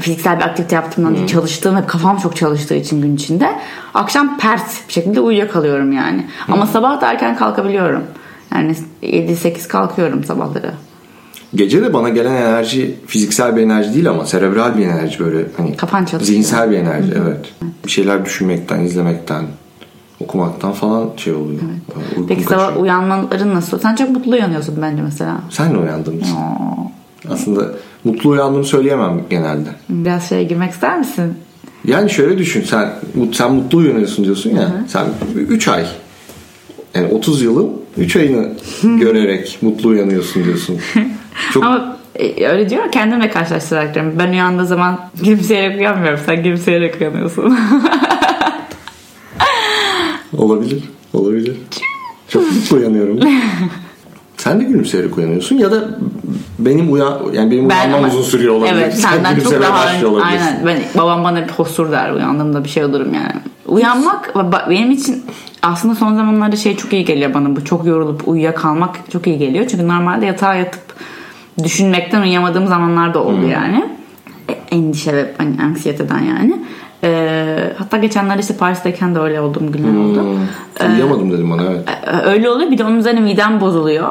fiziksel 0.00 0.36
bir 0.36 0.42
aktivite 0.42 0.74
yaptığımdan 0.74 1.16
değil 1.16 1.26
çalıştığım 1.26 1.76
ve 1.76 1.86
kafam 1.86 2.18
çok 2.18 2.36
çalıştığı 2.36 2.74
için 2.74 3.02
gün 3.02 3.14
içinde 3.14 3.58
akşam 3.94 4.38
pert 4.38 4.88
bir 4.88 4.92
şekilde 4.92 5.20
uyuyakalıyorum 5.20 5.92
yani. 5.92 6.26
Ama 6.48 6.66
sabah 6.66 7.00
da 7.00 7.10
erken 7.10 7.36
kalkabiliyorum. 7.36 8.02
Yani 8.54 8.76
7-8 9.02 9.68
kalkıyorum 9.68 10.24
sabahları. 10.24 10.70
Gece 11.54 11.82
de 11.82 11.92
bana 11.94 12.08
gelen 12.08 12.32
enerji 12.34 12.94
fiziksel 13.06 13.56
bir 13.56 13.62
enerji 13.62 13.94
değil 13.94 14.10
ama 14.10 14.26
serebral 14.26 14.78
bir 14.78 14.86
enerji 14.86 15.18
böyle 15.18 15.46
hani 15.56 15.76
Kafan 15.76 16.04
çalışıyor. 16.04 16.22
zihinsel 16.22 16.70
bir 16.70 16.76
enerji 16.76 17.12
evet. 17.24 17.52
Bir 17.86 17.90
şeyler 17.90 18.24
düşünmekten, 18.24 18.80
izlemekten, 18.80 19.44
okumaktan 20.20 20.72
falan 20.72 21.10
şey 21.16 21.32
oluyor. 21.32 21.60
Uykum 22.10 22.26
Peki 22.28 22.44
kaçıyor. 22.44 22.60
sabah 22.60 22.80
uyanmaların 22.82 23.54
nasıl? 23.54 23.78
Sen 23.78 23.94
çok 23.94 24.10
mutlu 24.10 24.32
uyanıyorsun 24.32 24.74
bence 24.82 25.02
mesela. 25.02 25.40
Sen 25.50 25.74
de 25.74 25.78
uyandığın 25.78 26.18
için. 26.18 26.34
Aslında 27.30 27.70
mutlu 28.04 28.30
uyandığımı 28.30 28.64
söyleyemem 28.64 29.20
genelde. 29.30 29.68
Biraz 29.88 30.28
şeye 30.28 30.44
girmek 30.44 30.70
ister 30.72 30.98
misin? 30.98 31.34
Yani 31.84 32.10
şöyle 32.10 32.38
düşün 32.38 32.62
sen 32.62 32.92
sen 33.32 33.52
mutlu 33.52 33.78
uyanıyorsun 33.78 34.24
diyorsun 34.24 34.50
ya. 34.50 34.72
Sen 34.88 35.06
3 35.36 35.68
ay 35.68 35.86
yani 36.94 37.06
30 37.06 37.42
yılın 37.42 37.72
3 37.96 38.16
ayını 38.16 38.48
görerek 38.82 39.58
mutlu 39.62 39.88
uyanıyorsun 39.88 40.44
diyorsun. 40.44 40.78
Çok 41.52 41.64
Ama 41.64 41.96
e, 42.14 42.46
öyle 42.46 42.70
diyor 42.70 42.92
kendimle 42.92 43.30
karşılaştırarak. 43.30 43.96
Ben 44.18 44.32
uyandığı 44.32 44.66
zaman 44.66 45.00
gülümseyerek 45.22 45.78
uyanmıyorum. 45.78 46.20
Sen 46.26 46.42
gülümseyerek 46.42 47.00
uyanıyorsun. 47.00 47.58
olabilir. 50.36 50.84
Olabilir. 51.12 51.56
Çok 52.28 52.52
mutlu 52.52 52.76
uyanıyorum. 52.76 53.20
Sen 54.36 54.60
de 54.60 54.64
gülümseyerek 54.64 55.18
uyanıyorsun 55.18 55.56
ya 55.56 55.72
da 55.72 55.98
benim 56.58 56.92
uyan 56.92 57.20
yani 57.32 57.50
benim 57.50 57.68
uyanmam 57.68 57.98
ama- 57.98 58.08
uzun 58.08 58.22
sürüyor 58.22 58.54
olabilir. 58.54 58.74
Evet 58.74 58.94
Sen 58.94 59.10
senden 59.10 59.40
çok 59.40 59.62
daha 59.62 59.86
aynen. 60.22 60.66
Ben, 60.66 60.78
babam 60.94 61.24
bana 61.24 61.38
hep 61.38 61.50
hosur 61.50 61.92
der 61.92 62.10
uyandığımda 62.12 62.64
bir 62.64 62.68
şey 62.68 62.84
olurum 62.84 63.14
yani. 63.14 63.40
Uyanmak 63.66 64.34
benim 64.70 64.90
için 64.90 65.24
aslında 65.62 65.94
son 65.94 66.14
zamanlarda 66.14 66.56
şey 66.56 66.76
çok 66.76 66.92
iyi 66.92 67.04
geliyor 67.04 67.34
bana 67.34 67.56
bu 67.56 67.64
çok 67.64 67.86
yorulup 67.86 68.28
uyuyakalmak 68.28 68.96
çok 69.12 69.26
iyi 69.26 69.38
geliyor. 69.38 69.66
Çünkü 69.68 69.88
normalde 69.88 70.26
yatağa 70.26 70.54
yatıp 70.54 70.82
düşünmekten 71.62 72.22
uyuyamadığım 72.22 72.66
zamanlar 72.66 73.14
da 73.14 73.24
oldu 73.24 73.42
Hmm. 73.42 73.50
yani. 73.50 73.84
E, 74.48 74.52
Endişe 74.76 75.14
ve 75.16 75.30
hani 75.38 75.62
anksiyeteden 75.62 76.18
yani. 76.18 76.56
Ee, 77.06 77.72
hatta 77.78 77.96
geçenlerde 77.96 78.40
işte 78.40 78.56
Paris'teyken 78.56 79.14
de 79.14 79.18
öyle 79.18 79.40
olduğum 79.40 79.72
günler 79.72 79.98
oldu. 80.04 80.22
Hmm. 80.80 80.90
Uyuyamadım 80.92 81.32
dedim 81.32 81.50
bana 81.50 81.62
evet. 81.62 81.88
Ee, 82.06 82.16
Öyle 82.26 82.50
oluyor. 82.50 82.70
Bir 82.70 82.78
de 82.78 82.84
onun 82.84 82.96
üzerine 82.98 83.20
midem 83.20 83.60
bozuluyor. 83.60 84.08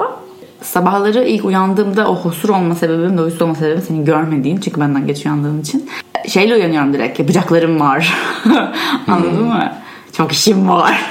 Sabahları 0.61 1.23
ilk 1.23 1.45
uyandığımda 1.45 2.07
o 2.11 2.15
hosur 2.15 2.49
olma 2.49 2.75
sebebim 2.75 3.17
de 3.17 3.21
huysuz 3.21 3.41
olma 3.41 3.55
sebebim 3.55 3.81
seni 3.87 4.05
görmediğin. 4.05 4.57
Çünkü 4.57 4.81
benden 4.81 5.07
geç 5.07 5.25
uyandığın 5.25 5.61
için. 5.61 5.89
Şeyle 6.27 6.55
uyanıyorum 6.55 6.93
direkt. 6.93 7.19
Yapacaklarım 7.19 7.79
var. 7.79 8.13
Anladın 9.07 9.43
mı? 9.43 9.71
Çok 10.17 10.31
işim 10.31 10.69
var. 10.69 11.01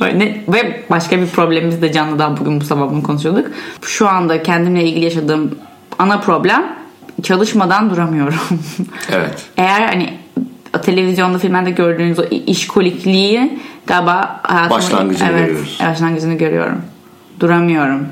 Böyle, 0.00 0.44
ve 0.48 0.84
başka 0.90 1.20
bir 1.20 1.26
problemimiz 1.26 1.82
de 1.82 1.92
Canlı'dan 1.92 2.36
bugün 2.36 2.60
bu 2.60 2.64
sabah 2.64 2.90
bunu 2.90 3.02
konuşuyorduk. 3.02 3.46
Şu 3.82 4.08
anda 4.08 4.42
kendimle 4.42 4.84
ilgili 4.84 5.04
yaşadığım 5.04 5.58
ana 5.98 6.20
problem 6.20 6.64
çalışmadan 7.22 7.90
duramıyorum. 7.90 8.38
Evet. 9.12 9.46
Eğer 9.56 9.80
hani 9.82 10.14
televizyonda 10.82 11.38
filmlerde 11.38 11.70
gördüğünüz 11.70 12.18
o 12.18 12.24
işkolikliği 12.24 13.58
galiba 13.86 14.40
hayatımın 14.42 14.82
Başlangıcını 14.82 15.28
evet, 15.28 15.46
görüyoruz. 15.46 15.78
Başlangıcını 15.82 16.34
görüyorum. 16.34 16.82
Duramıyorum. 17.40 18.06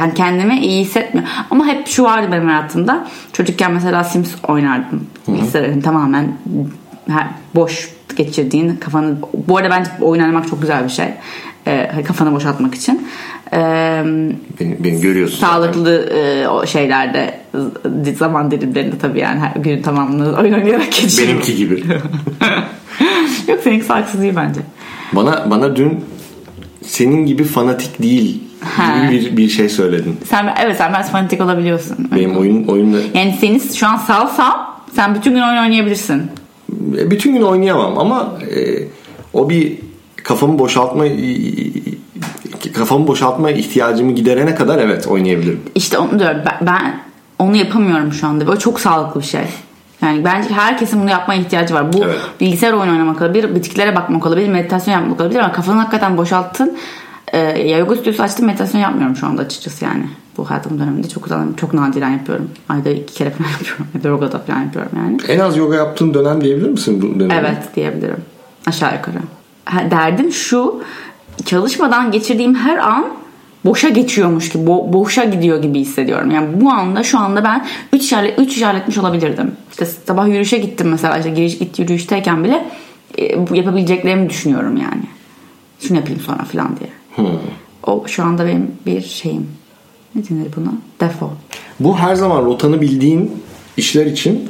Yani 0.00 0.14
kendimi 0.14 0.58
iyi 0.58 0.84
hissetmiyorum. 0.84 1.32
Ama 1.50 1.66
hep 1.66 1.88
şu 1.88 2.02
vardı 2.04 2.28
benim 2.32 2.48
hayatımda. 2.48 3.08
Çocukken 3.32 3.72
mesela 3.72 4.04
Sims 4.04 4.34
oynardım. 4.48 5.06
Bilgisayarın 5.28 5.80
tamamen 5.80 6.32
her- 7.08 7.30
geçirdiğin 8.16 8.76
kafanı... 8.76 9.16
Bu 9.48 9.56
arada 9.56 9.70
bence 9.70 9.90
oyun 10.00 10.22
oynamak 10.22 10.48
çok 10.48 10.60
güzel 10.60 10.84
bir 10.84 10.88
şey. 10.88 11.06
Ee, 11.66 12.02
kafanı 12.06 12.32
boşaltmak 12.32 12.74
için. 12.74 13.08
Ee, 13.52 14.02
Beni, 14.60 14.84
beni 14.84 15.00
görüyorsun. 15.00 15.38
sağlıklı 15.38 16.10
e, 16.10 16.48
o 16.48 16.66
şeylerde 16.66 17.40
zaman 18.18 18.50
dilimlerinde 18.50 18.98
tabii 18.98 19.18
yani 19.20 19.40
her 19.40 19.60
gün 19.60 19.82
tamamını 19.82 20.36
oyun 20.40 20.52
oynayarak 20.52 20.92
geçiriyorum. 20.92 21.34
Benimki 21.34 21.56
gibi. 21.56 21.84
Yok 23.48 23.60
seninki 23.64 23.86
haksız 23.86 24.22
değil 24.22 24.32
bence. 24.36 24.60
Bana 25.12 25.50
bana 25.50 25.76
dün 25.76 26.04
senin 26.82 27.26
gibi 27.26 27.44
fanatik 27.44 28.02
değil 28.02 28.40
gibi 28.76 29.10
bir, 29.12 29.36
bir 29.36 29.48
şey 29.48 29.68
söyledin. 29.68 30.16
Sen 30.28 30.54
evet 30.62 30.76
sen 30.78 30.92
biraz 30.92 31.12
fanatik 31.12 31.40
olabiliyorsun. 31.40 32.08
Benim 32.16 32.36
oyun 32.36 32.64
oyunda 32.64 32.96
Yani 33.14 33.36
seni 33.40 33.60
şu 33.60 33.86
an 33.86 33.96
salsam 33.96 34.80
sen 34.96 35.14
bütün 35.14 35.30
gün 35.34 35.40
oyun 35.40 35.62
oynayabilirsin. 35.62 36.22
E, 36.98 37.10
bütün 37.10 37.34
gün 37.34 37.42
oynayamam 37.42 37.98
ama 37.98 38.38
e, 38.56 38.84
o 39.32 39.50
bir 39.50 39.78
kafamı 40.24 40.58
boşaltma 40.58 41.04
kafamı 42.74 43.06
boşaltma 43.06 43.50
ihtiyacımı 43.50 44.12
giderene 44.12 44.54
kadar 44.54 44.78
evet 44.78 45.06
oynayabilirim. 45.06 45.60
İşte 45.74 45.98
onu 45.98 46.18
diyorum 46.18 46.40
ben, 46.46 46.66
ben 46.66 47.00
onu 47.38 47.56
yapamıyorum 47.56 48.12
şu 48.12 48.26
anda. 48.26 48.46
Böyle 48.46 48.58
çok 48.58 48.80
sağlıklı 48.80 49.20
bir 49.20 49.26
şey. 49.26 49.44
Yani 50.02 50.24
bence 50.24 50.48
herkesin 50.48 51.02
bunu 51.02 51.10
yapmaya 51.10 51.40
ihtiyacı 51.40 51.74
var. 51.74 51.92
Bu 51.92 52.04
Evet. 52.04 52.18
bilgisayar 52.40 52.72
oyun 52.72 52.92
oynamak 52.92 53.22
olabilir, 53.22 53.54
bitiklere 53.54 53.96
bakmak 53.96 54.26
olabilir, 54.26 54.48
meditasyon 54.48 54.94
yapmak 54.94 55.20
olabilir 55.20 55.38
ama 55.38 55.52
kafanı 55.52 55.78
hakikaten 55.78 56.16
boşalttın. 56.16 56.76
Ee, 57.34 57.38
ya 57.68 57.78
yoga 57.78 57.94
stüdyosu 57.96 58.22
açtım 58.22 58.46
meditasyon 58.46 58.80
yapmıyorum 58.80 59.16
şu 59.16 59.26
anda 59.26 59.42
açıkçası 59.42 59.84
yani. 59.84 60.04
Bu 60.36 60.50
hayatım 60.50 60.78
döneminde 60.78 61.08
çok 61.08 61.28
çok 61.56 61.74
nadiren 61.74 62.10
yapıyorum. 62.10 62.50
Ayda 62.68 62.90
iki 62.90 63.14
kere 63.14 63.30
falan 63.30 63.48
yapıyorum. 63.52 63.86
Ya 63.94 64.02
da 64.02 64.08
yoga 64.08 64.32
da 64.32 64.38
falan 64.38 64.60
yapıyorum 64.62 64.92
yani. 64.96 65.16
En 65.28 65.38
az 65.38 65.56
yoga 65.56 65.76
yaptığın 65.76 66.14
dönem 66.14 66.40
diyebilir 66.40 66.68
misin 66.70 67.02
bu 67.02 67.20
dönemi? 67.20 67.34
Evet 67.40 67.76
diyebilirim. 67.76 68.16
Aşağı 68.66 68.94
yukarı. 68.96 69.16
Derdim 69.90 70.32
şu 70.32 70.82
çalışmadan 71.44 72.10
geçirdiğim 72.10 72.54
her 72.54 72.76
an 72.78 73.06
boşa 73.64 73.88
geçiyormuş 73.88 74.48
gibi 74.48 74.64
bo- 74.64 74.92
boşa 74.92 75.24
gidiyor 75.24 75.62
gibi 75.62 75.78
hissediyorum. 75.80 76.30
Yani 76.30 76.60
bu 76.60 76.70
anda 76.70 77.02
şu 77.02 77.18
anda 77.18 77.44
ben 77.44 77.66
3 77.92 78.02
işaret 78.02 78.38
3 78.38 78.56
işaretmiş 78.56 78.98
olabilirdim. 78.98 79.52
İşte 79.70 79.84
sabah 79.86 80.26
yürüyüşe 80.26 80.58
gittim 80.58 80.88
mesela 80.90 81.18
işte 81.18 81.30
giriş 81.30 81.58
git 81.58 81.78
yürüyüşteyken 81.78 82.44
bile 82.44 82.64
e, 83.18 83.24
yapabileceklerimi 83.52 84.30
düşünüyorum 84.30 84.76
yani. 84.76 85.02
Şunu 85.80 85.96
yapayım 85.98 86.20
sonra 86.20 86.44
falan 86.44 86.76
diye. 86.80 86.90
O 87.86 88.04
şu 88.06 88.24
anda 88.24 88.46
benim 88.46 88.70
bir 88.86 89.00
şeyim. 89.00 89.46
Ne 90.14 90.28
denir 90.28 90.48
buna? 90.56 90.72
Defo. 91.00 91.30
Bu 91.80 91.98
her 91.98 92.14
zaman 92.14 92.44
rotanı 92.44 92.80
bildiğin 92.80 93.30
işler 93.76 94.06
için 94.06 94.48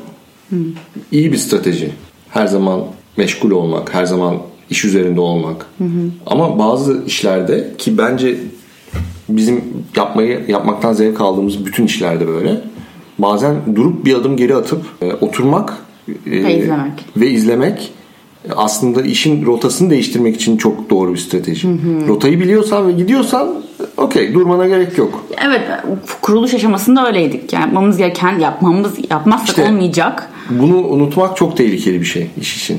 iyi 1.12 1.32
bir 1.32 1.36
strateji. 1.36 1.92
Her 2.30 2.46
zaman 2.46 2.80
meşgul 3.16 3.50
olmak, 3.50 3.94
her 3.94 4.04
zaman 4.04 4.36
iş 4.70 4.84
üzerinde 4.84 5.20
olmak. 5.20 5.66
Ama 6.26 6.58
bazı 6.58 7.02
işlerde 7.06 7.72
ki 7.78 7.98
bence 7.98 8.36
bizim 9.28 9.64
yapmayı 9.96 10.44
yapmaktan 10.48 10.92
zevk 10.92 11.20
aldığımız 11.20 11.66
bütün 11.66 11.84
işlerde 11.86 12.28
böyle. 12.28 12.60
Bazen 13.18 13.54
durup 13.74 14.04
bir 14.04 14.14
adım 14.14 14.36
geri 14.36 14.54
atıp 14.56 14.82
e, 15.02 15.12
oturmak 15.12 15.78
e, 16.08 16.12
Ve 16.30 16.58
izlemek. 16.58 16.92
ve 17.16 17.30
izlemek 17.30 17.92
aslında 18.56 19.02
işin 19.02 19.46
rotasını 19.46 19.90
değiştirmek 19.90 20.36
için 20.36 20.56
çok 20.56 20.90
doğru 20.90 21.12
bir 21.12 21.18
strateji. 21.18 21.68
Rotayı 22.08 22.40
biliyorsan 22.40 22.88
ve 22.88 22.92
gidiyorsan 22.92 23.54
okey 23.96 24.34
durmana 24.34 24.68
gerek 24.68 24.98
yok. 24.98 25.24
Evet 25.46 25.60
kuruluş 26.20 26.54
aşamasında 26.54 27.06
öyleydik. 27.06 27.52
Yani 27.52 27.62
yapmamız 27.62 27.96
gereken 27.96 28.38
yapmamız 28.38 28.92
yapmazsak 29.10 29.48
İşte- 29.48 29.64
olmayacak. 29.68 30.30
Bunu 30.50 30.76
unutmak 30.76 31.36
çok 31.36 31.56
tehlikeli 31.56 32.00
bir 32.00 32.06
şey 32.06 32.30
iş 32.40 32.56
için. 32.56 32.78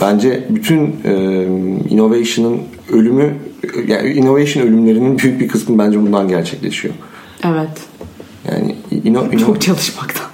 Bence 0.00 0.46
bütün 0.50 0.96
e, 1.04 1.12
innovation'ın 1.90 2.58
ölümü 2.92 3.34
yani 3.88 4.08
innovation 4.12 4.62
ölümlerinin 4.66 5.18
büyük 5.22 5.40
bir 5.40 5.48
kısmı 5.48 5.78
bence 5.78 6.00
bundan 6.02 6.28
gerçekleşiyor. 6.28 6.94
Evet. 7.44 7.70
Yani 8.48 8.74
ino, 9.04 9.24
ino- 9.32 9.38
Çok 9.46 9.60
çalışmaktan. 9.60 10.26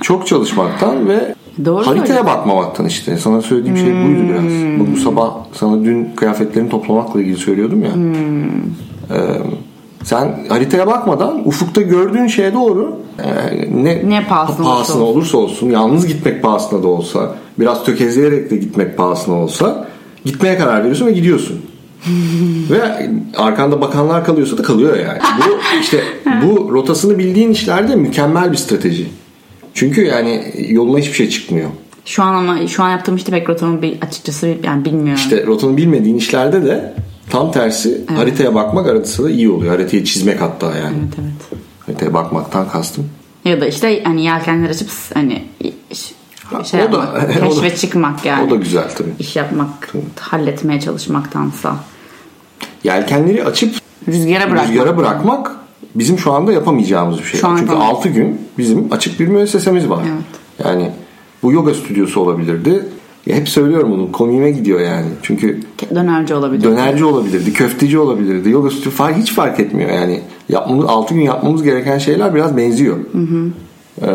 çok 0.00 0.26
çalışmaktan 0.26 1.08
ve 1.08 1.25
Doğru 1.64 1.86
Haritaya 1.86 2.06
söylüyorsun. 2.06 2.26
bakmamaktan 2.26 2.86
işte. 2.86 3.18
Sana 3.18 3.42
söylediğim 3.42 3.76
şey 3.76 3.86
buydu 3.86 4.20
biraz. 4.28 4.80
Bu, 4.80 4.92
bu 4.92 4.96
sabah 4.96 5.30
sana 5.52 5.84
dün 5.84 6.08
kıyafetlerini 6.16 6.68
toplamakla 6.70 7.20
ilgili 7.20 7.36
söylüyordum 7.36 7.82
ya. 7.82 7.90
Ee, 9.10 9.38
sen 10.04 10.38
haritaya 10.48 10.86
bakmadan 10.86 11.48
ufukta 11.48 11.82
gördüğün 11.82 12.26
şeye 12.26 12.54
doğru 12.54 12.96
e, 13.18 13.24
ne, 13.84 14.08
Ne 14.08 14.26
pahasına 14.26 14.68
olursa 14.68 14.92
olsun. 14.92 15.00
olursa 15.00 15.38
olsun, 15.38 15.70
yalnız 15.70 16.06
gitmek 16.06 16.42
pahasına 16.42 16.82
da 16.82 16.88
olsa, 16.88 17.34
biraz 17.58 17.84
tökezleyerek 17.84 18.50
de 18.50 18.56
gitmek 18.56 18.96
pahasına 18.96 19.34
olsa 19.34 19.86
gitmeye 20.24 20.58
karar 20.58 20.78
veriyorsun 20.78 21.06
ve 21.06 21.12
gidiyorsun. 21.12 21.60
ve 22.70 23.10
arkanda 23.36 23.80
bakanlar 23.80 24.24
kalıyorsa 24.24 24.58
da 24.58 24.62
kalıyor 24.62 24.96
yani. 24.96 25.18
Bu 25.38 25.58
işte 25.80 26.00
bu 26.44 26.72
rotasını 26.72 27.18
bildiğin 27.18 27.50
işlerde 27.50 27.96
mükemmel 27.96 28.52
bir 28.52 28.56
strateji. 28.56 29.06
Çünkü 29.76 30.04
yani 30.04 30.52
yoluna 30.68 30.98
hiçbir 30.98 31.12
şey 31.12 31.28
çıkmıyor. 31.30 31.70
Şu 32.04 32.22
an 32.22 32.34
ama 32.34 32.66
şu 32.66 32.82
an 32.82 32.90
yaptığım 32.90 33.16
işte 33.16 33.32
pek 33.32 33.48
rotamı 33.48 33.80
açıkçası 34.00 34.54
yani 34.64 34.84
bilmiyorum. 34.84 35.14
İşte 35.14 35.46
rotanı 35.46 35.76
bilmediğin 35.76 36.16
işlerde 36.16 36.64
de 36.64 36.94
tam 37.30 37.52
tersi 37.52 38.04
haritaya 38.16 38.54
bakmak 38.54 38.86
arada 38.86 39.04
sırada 39.04 39.30
iyi 39.30 39.50
oluyor. 39.50 39.72
Haritayı 39.72 40.04
çizmek 40.04 40.40
hatta 40.40 40.66
yani. 40.66 40.96
Evet 40.98 41.14
evet. 41.20 41.60
Haritaya 41.86 42.14
bakmaktan 42.14 42.68
kastım. 42.68 43.08
Ya 43.44 43.60
da 43.60 43.66
işte 43.66 44.02
hani 44.04 44.24
yelkenler 44.24 44.70
açıp 44.70 44.88
hani 45.14 45.44
şey 46.64 46.80
o 46.82 46.92
da- 46.92 46.96
yapmak, 46.96 47.36
o 47.42 47.56
da- 47.56 47.60
keşfe 47.60 47.76
çıkmak 47.76 48.24
yani. 48.24 48.46
O 48.46 48.50
da 48.50 48.54
güzel 48.56 48.88
tabii. 48.98 49.10
iş 49.18 49.36
yapmak, 49.36 49.92
halletmeye 50.20 50.80
çalışmaktansa. 50.80 51.76
Yelkenleri 52.84 53.44
açıp 53.44 53.74
Rüzgara 54.08 54.50
bırakmak. 54.50 54.68
rüzgara 54.68 54.96
bırakmak 54.96 55.56
bizim 55.94 56.18
şu 56.18 56.32
anda 56.32 56.52
yapamayacağımız 56.52 57.18
bir 57.18 57.24
şey. 57.24 57.40
Şu 57.40 57.46
Çünkü 57.46 57.60
yapamayız. 57.72 57.96
6 57.96 58.08
gün 58.08 58.38
bizim 58.58 58.92
açık 58.92 59.20
bir 59.20 59.26
müessesemiz 59.28 59.88
var. 59.90 60.02
Evet. 60.12 60.66
Yani 60.68 60.90
bu 61.42 61.52
yoga 61.52 61.74
stüdyosu 61.74 62.20
olabilirdi. 62.20 62.82
Ya 63.26 63.36
hep 63.36 63.48
söylüyorum 63.48 63.90
bunu. 63.90 64.12
Komiğime 64.12 64.50
gidiyor 64.50 64.80
yani. 64.80 65.06
Çünkü 65.22 65.60
Dönerci 65.94 66.34
olabilir. 66.34 66.62
dönerci 66.62 67.04
olabilirdi, 67.04 67.52
köfteci 67.52 67.98
olabilirdi. 67.98 68.50
Yoga 68.50 68.70
stüdyo 68.70 68.90
fark 68.92 69.16
hiç 69.16 69.32
fark 69.34 69.60
etmiyor. 69.60 69.90
Yani 69.90 70.20
yapmamız 70.48 70.84
6 70.88 71.14
gün 71.14 71.20
yapmamız 71.22 71.62
gereken 71.62 71.98
şeyler 71.98 72.34
biraz 72.34 72.56
benziyor. 72.56 72.96
Ee, 74.02 74.06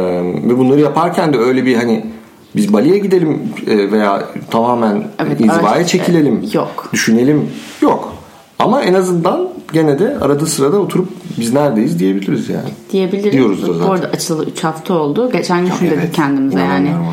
ve 0.50 0.58
bunları 0.58 0.80
yaparken 0.82 1.34
de 1.34 1.38
öyle 1.38 1.66
bir 1.66 1.76
hani 1.76 2.06
biz 2.56 2.74
Bali'ye 2.74 2.98
gidelim 2.98 3.40
veya 3.68 4.24
tamamen 4.52 5.04
Evet, 5.20 5.42
inzivaya 5.42 5.70
araç- 5.76 5.88
çekilelim. 5.90 6.42
yok. 6.54 6.90
Düşünelim. 6.94 7.50
Yok. 7.82 8.14
Ama 8.60 8.82
en 8.82 8.94
azından 8.94 9.50
gene 9.74 10.00
de 10.00 10.18
arada 10.22 10.46
sırada 10.46 10.78
oturup 10.78 11.10
biz 11.40 11.54
neredeyiz 11.54 12.00
diyebiliriz 12.00 12.50
yani. 12.50 12.70
diyebiliriz. 12.92 13.32
Diyoruz 13.32 13.62
da 13.62 13.74
zaten. 13.74 13.88
Bu 13.88 13.92
arada 13.92 14.08
açılalı 14.08 14.46
3 14.46 14.64
hafta 14.64 14.94
oldu. 14.94 15.32
Geçen 15.32 15.66
gün 15.66 15.72
şunu 15.72 15.88
evet. 15.88 15.98
dedik 15.98 16.14
kendimize 16.14 16.60
yani. 16.60 16.90
Abi. 16.90 17.04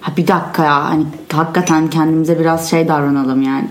Ha 0.00 0.12
bir 0.16 0.26
dakika 0.26 0.64
ya 0.64 0.90
hani 0.90 1.04
hakikaten 1.32 1.90
kendimize 1.90 2.38
biraz 2.38 2.70
şey 2.70 2.88
davranalım 2.88 3.42
yani 3.42 3.68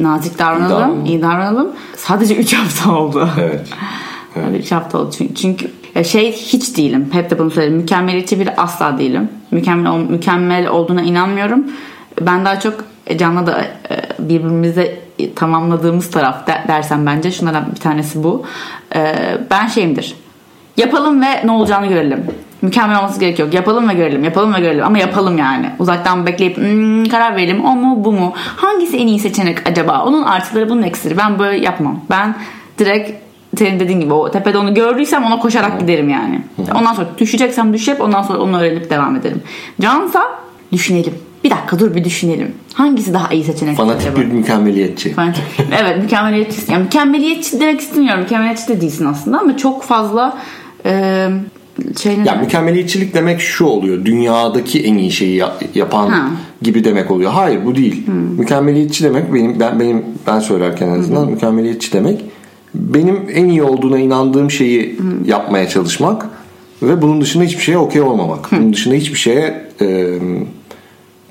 nazik 0.00 0.38
davranalım, 0.38 0.70
davranalım. 0.70 1.04
iyi 1.04 1.22
davranalım. 1.22 1.68
Sadece 1.96 2.36
3 2.36 2.54
hafta 2.54 2.96
oldu. 2.96 3.28
Evet. 3.40 3.68
Öyle 4.46 4.58
3 4.58 4.72
hafta 4.72 4.98
oldu 4.98 5.10
çünkü, 5.18 5.34
çünkü 5.34 5.70
şey 6.04 6.32
hiç 6.32 6.76
değilim. 6.76 7.08
Hep 7.12 7.30
de 7.30 7.38
bunu 7.38 7.50
söyledim. 7.50 7.76
Mükemmeliyetçi 7.76 8.40
biri 8.40 8.56
asla 8.56 8.98
değilim. 8.98 9.28
Mükemmel 9.50 9.98
mükemmel 10.10 10.68
olduğuna 10.68 11.02
inanmıyorum. 11.02 11.64
Ben 12.20 12.44
daha 12.44 12.60
çok 12.60 12.84
Can'la 13.18 13.46
da 13.46 13.62
e, 13.62 13.68
birbirimize 14.18 15.05
tamamladığımız 15.36 16.10
taraf 16.10 16.46
de- 16.46 16.64
dersem 16.68 17.06
bence 17.06 17.30
şunlardan 17.32 17.64
bir 17.74 17.80
tanesi 17.80 18.24
bu. 18.24 18.44
E, 18.94 19.14
Ben 19.50 19.66
şeyimdir. 19.66 20.14
Yapalım 20.76 21.22
ve 21.22 21.26
ne 21.46 21.50
olacağını 21.50 21.86
görelim. 21.86 22.24
Mükemmel 22.62 22.98
olması 22.98 23.20
gerek 23.20 23.38
yok. 23.38 23.54
Yapalım 23.54 23.88
ve 23.88 23.94
görelim. 23.94 24.24
Yapalım 24.24 24.54
ve 24.54 24.60
görelim. 24.60 24.84
Ama 24.84 24.98
yapalım 24.98 25.38
yani. 25.38 25.70
Uzaktan 25.78 26.26
bekleyip 26.26 26.56
"Hmm, 26.56 27.04
karar 27.04 27.36
verelim. 27.36 27.64
O 27.64 27.74
mu 27.76 28.04
bu 28.04 28.12
mu? 28.12 28.32
Hangisi 28.36 28.96
en 28.96 29.06
iyi 29.06 29.18
seçenek 29.18 29.68
acaba? 29.70 30.04
Onun 30.06 30.22
artıları 30.22 30.68
bunun 30.70 30.82
eksileri. 30.82 31.18
Ben 31.18 31.38
böyle 31.38 31.64
yapmam. 31.64 32.00
Ben 32.10 32.34
direkt 32.78 33.10
senin 33.58 33.80
dediğin 33.80 34.00
gibi 34.00 34.12
o 34.12 34.30
tepede 34.30 34.58
onu 34.58 34.74
gördüysem 34.74 35.24
ona 35.24 35.38
koşarak 35.38 35.80
giderim 35.80 36.08
yani. 36.08 36.40
Ondan 36.74 36.94
sonra 36.94 37.06
düşeceksem 37.18 37.72
düşüp 37.72 38.00
ondan 38.00 38.22
sonra 38.22 38.38
onu 38.38 38.58
öğrenip 38.60 38.90
devam 38.90 39.16
ederim. 39.16 39.42
Cansa 39.80 40.22
düşünelim. 40.72 41.14
Bir 41.46 41.50
dakika 41.50 41.78
dur 41.78 41.94
bir 41.94 42.04
düşünelim. 42.04 42.52
Hangisi 42.74 43.14
daha 43.14 43.34
iyi 43.34 43.44
seçenek 43.44 43.76
Fanatik 43.76 44.02
acaba? 44.08 44.20
bir 44.20 44.24
mükemmeliyetçi. 44.26 45.12
Fanatik. 45.14 45.42
evet 45.82 46.02
mükemmeliyetçi. 46.02 46.72
Yani 46.72 46.82
mükemmeliyetçi 46.82 47.60
demek 47.60 47.80
istemiyorum. 47.80 48.20
Mükemmeliyetçi 48.22 48.68
de 48.68 48.80
değilsin 48.80 49.04
aslında 49.04 49.38
ama 49.38 49.56
çok 49.56 49.82
fazla 49.82 50.38
e, 50.86 51.28
şey 52.02 52.18
ne 52.18 52.24
Ya 52.28 52.34
mükemmeliyetçilik 52.34 53.14
demek 53.14 53.40
şu 53.40 53.64
oluyor. 53.64 54.04
Dünyadaki 54.04 54.82
en 54.84 54.94
iyi 54.98 55.10
şeyi 55.12 55.36
ya- 55.36 55.54
yapan 55.74 56.08
Ha. 56.08 56.30
gibi 56.62 56.84
demek 56.84 57.10
oluyor. 57.10 57.30
Hayır 57.32 57.64
bu 57.64 57.74
değil. 57.74 58.06
Mükemmeliyetçi 58.38 59.04
demek 59.04 59.34
benim 59.34 59.60
ben 59.60 59.80
benim 59.80 60.04
ben 60.26 60.38
söylerken 60.40 60.88
en 60.88 60.98
azından 61.00 61.30
mükemmeliyetçi 61.30 61.92
demek 61.92 62.24
benim 62.74 63.20
en 63.34 63.48
iyi 63.48 63.62
olduğuna 63.62 63.98
inandığım 63.98 64.50
şeyi 64.50 64.98
yapmaya 65.26 65.68
çalışmak 65.68 66.26
ve 66.82 67.02
bunun 67.02 67.20
dışında 67.20 67.44
hiçbir 67.44 67.62
şeye 67.62 67.78
okey 67.78 68.02
olmamak. 68.02 68.48
Bunun 68.52 68.72
dışında 68.72 68.94
hiçbir 68.94 69.18
şeye 69.18 69.66
e, 69.80 70.18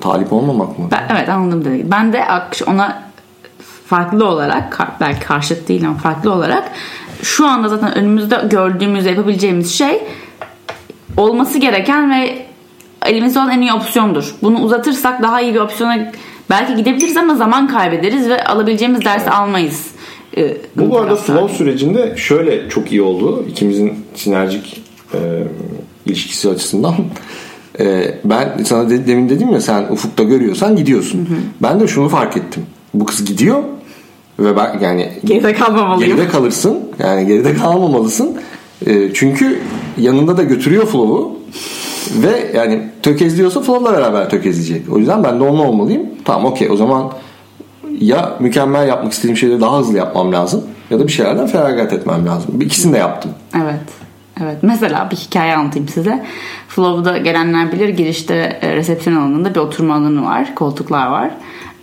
talip 0.01 0.33
olmamak 0.33 0.79
mı? 0.79 0.87
Ben, 0.91 1.03
evet 1.11 1.29
anladım 1.29 1.65
demek. 1.65 1.91
Ben 1.91 2.13
de 2.13 2.23
ona 2.67 3.03
farklı 3.87 4.27
olarak 4.27 4.97
belki 5.01 5.19
karşıt 5.19 5.67
değil 5.67 5.87
ama 5.87 5.97
farklı 5.97 6.33
olarak 6.33 6.71
şu 7.21 7.47
anda 7.47 7.69
zaten 7.69 7.97
önümüzde 7.97 8.41
gördüğümüz 8.49 9.05
yapabileceğimiz 9.05 9.73
şey 9.73 10.03
olması 11.17 11.57
gereken 11.57 12.11
ve 12.11 12.45
elimizde 13.05 13.39
olan 13.39 13.51
en 13.51 13.61
iyi 13.61 13.73
opsiyondur. 13.73 14.35
Bunu 14.41 14.59
uzatırsak 14.59 15.21
daha 15.21 15.41
iyi 15.41 15.53
bir 15.53 15.59
opsiyona 15.59 16.11
belki 16.49 16.75
gidebiliriz 16.75 17.17
ama 17.17 17.35
zaman 17.35 17.67
kaybederiz 17.67 18.29
ve 18.29 18.43
alabileceğimiz 18.43 19.05
dersi 19.05 19.29
almayız. 19.29 19.87
Ee, 20.37 20.57
Bu 20.75 20.89
bu 20.89 20.97
arada 20.99 21.15
flow 21.15 21.57
sürecinde 21.57 22.13
şöyle 22.17 22.69
çok 22.69 22.91
iyi 22.91 23.01
oldu. 23.01 23.45
İkimizin 23.49 24.05
sinerjik 24.15 24.81
e, 25.13 25.19
ilişkisi 26.05 26.49
açısından. 26.49 26.95
E, 27.79 28.15
ben 28.25 28.49
sana 28.65 28.89
de- 28.89 29.07
demin 29.07 29.29
dedim 29.29 29.49
ya 29.53 29.61
sen 29.61 29.83
ufukta 29.91 30.23
görüyorsan 30.23 30.75
gidiyorsun. 30.75 31.29
Ben 31.61 31.79
de 31.79 31.87
şunu 31.87 32.09
fark 32.09 32.37
ettim. 32.37 32.63
Bu 32.93 33.05
kız 33.05 33.25
gidiyor 33.25 33.63
ve 34.39 34.57
ben 34.57 34.79
yani 34.81 35.09
Geride 35.25 35.53
kalmamalıyım. 35.53 36.15
geride 36.15 36.31
kalırsın. 36.31 36.79
Yani 36.99 37.27
geride 37.27 37.53
kalmamalısın. 37.55 38.37
E, 38.85 39.13
çünkü 39.13 39.59
yanında 39.97 40.37
da 40.37 40.43
götürüyor 40.43 40.85
flow'u. 40.85 41.35
Ve 42.23 42.51
yani 42.57 42.81
tökezliyorsa 43.03 43.61
flow'la 43.61 43.93
beraber 43.97 44.29
tökezleyecek. 44.29 44.93
O 44.93 44.97
yüzden 44.97 45.23
ben 45.23 45.39
de 45.39 45.43
onunla 45.43 45.67
olmalıyım. 45.67 46.01
Tamam 46.25 46.45
okey 46.51 46.69
o 46.71 46.75
zaman 46.77 47.11
ya 47.99 48.33
mükemmel 48.39 48.87
yapmak 48.87 49.13
istediğim 49.13 49.37
şeyleri 49.37 49.61
daha 49.61 49.79
hızlı 49.79 49.97
yapmam 49.97 50.31
lazım 50.31 50.63
ya 50.89 50.99
da 50.99 51.07
bir 51.07 51.11
şeylerden 51.11 51.47
feragat 51.47 51.93
etmem 51.93 52.25
lazım. 52.27 52.61
İkisini 52.61 52.93
de 52.93 52.97
yaptım. 52.97 53.31
Evet. 53.55 53.79
Evet. 54.41 54.57
Mesela 54.61 55.07
bir 55.11 55.15
hikaye 55.15 55.55
anlatayım 55.55 55.87
size. 55.87 56.25
Flow'da 56.67 57.17
gelenler 57.17 57.71
bilir 57.71 57.89
girişte 57.89 58.59
e, 58.61 58.75
resepsiyon 58.75 59.17
alanında 59.17 59.55
bir 59.55 59.59
oturma 59.59 59.93
alanı 59.95 60.25
var. 60.25 60.55
Koltuklar 60.55 61.07
var. 61.07 61.31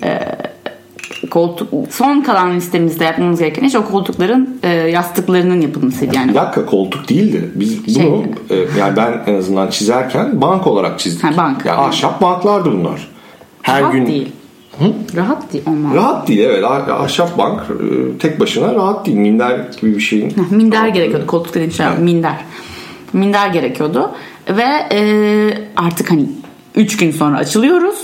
E, 0.03 0.19
koltuk 1.31 1.69
son 1.91 2.21
kalan 2.21 2.57
listemizde 2.57 3.05
yapmamız 3.05 3.39
gereken 3.41 3.65
iş 3.65 3.75
o 3.75 3.85
koltukların 3.85 4.61
e, 4.63 4.69
yastıklarının 4.69 5.61
yapılmasıydı 5.61 6.17
yani. 6.17 6.31
Bir 6.31 6.35
dakika 6.35 6.67
koltuk 6.67 7.09
değildi. 7.09 7.51
Biz 7.55 7.87
bunu 7.87 8.25
Şey- 8.49 8.59
e, 8.59 8.67
yani 8.79 8.97
ben 8.97 9.23
en 9.27 9.35
azından 9.35 9.71
çizerken 9.71 10.41
bank 10.41 10.67
olarak 10.67 10.99
çizdik. 10.99 11.25
Ha, 11.25 11.37
bank. 11.37 11.67
Yani 11.67 11.79
ahşap 11.81 12.23
banklardı 12.23 12.73
bunlar. 12.73 13.09
Her 13.63 13.83
rahat 13.83 13.93
gün 13.93 14.07
değil. 14.07 14.33
Rahat 15.17 15.53
değil 15.53 15.65
olmaz. 15.67 15.95
rahat 15.95 16.29
değil 16.29 16.41
evet. 16.41 16.65
Ah- 16.67 17.01
Ahşap 17.01 17.39
bank 17.39 17.61
e, 17.61 18.19
tek 18.19 18.41
başına 18.41 18.75
rahat 18.75 19.07
değil. 19.07 19.17
Minder 19.17 19.61
gibi 19.81 19.95
bir 19.95 20.01
şeyin. 20.01 20.35
Minder 20.51 20.89
gerekiyordu. 20.89 21.27
Koltuk 21.27 21.55
dediğim 21.55 21.73
şey 21.73 21.87
minder. 21.99 22.37
Minder 23.13 23.49
gerekiyordu. 23.49 24.11
Ve 24.49 24.65
e, 24.93 25.01
artık 25.77 26.11
hani 26.11 26.27
3 26.75 26.97
gün 26.97 27.11
sonra 27.11 27.37
açılıyoruz. 27.39 27.99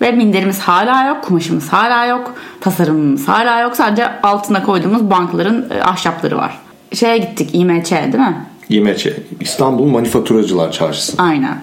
Ve 0.00 0.12
minderimiz 0.12 0.60
hala 0.60 1.06
yok. 1.08 1.24
Kumaşımız 1.24 1.68
hala 1.68 2.06
yok. 2.06 2.34
Tasarımımız 2.60 3.28
hala 3.28 3.60
yok. 3.60 3.76
Sadece 3.76 4.20
altına 4.22 4.62
koyduğumuz 4.62 5.10
bankların 5.10 5.70
e, 5.70 5.82
ahşapları 5.82 6.36
var. 6.36 6.58
Şeye 6.92 7.18
gittik 7.18 7.50
İMÇ 7.52 7.90
değil 7.90 8.14
mi? 8.14 8.46
İMÇ. 8.68 9.06
İstanbul 9.40 9.86
Manifaturacılar 9.86 10.72
Çarşısı. 10.72 11.22
Aynen. 11.22 11.58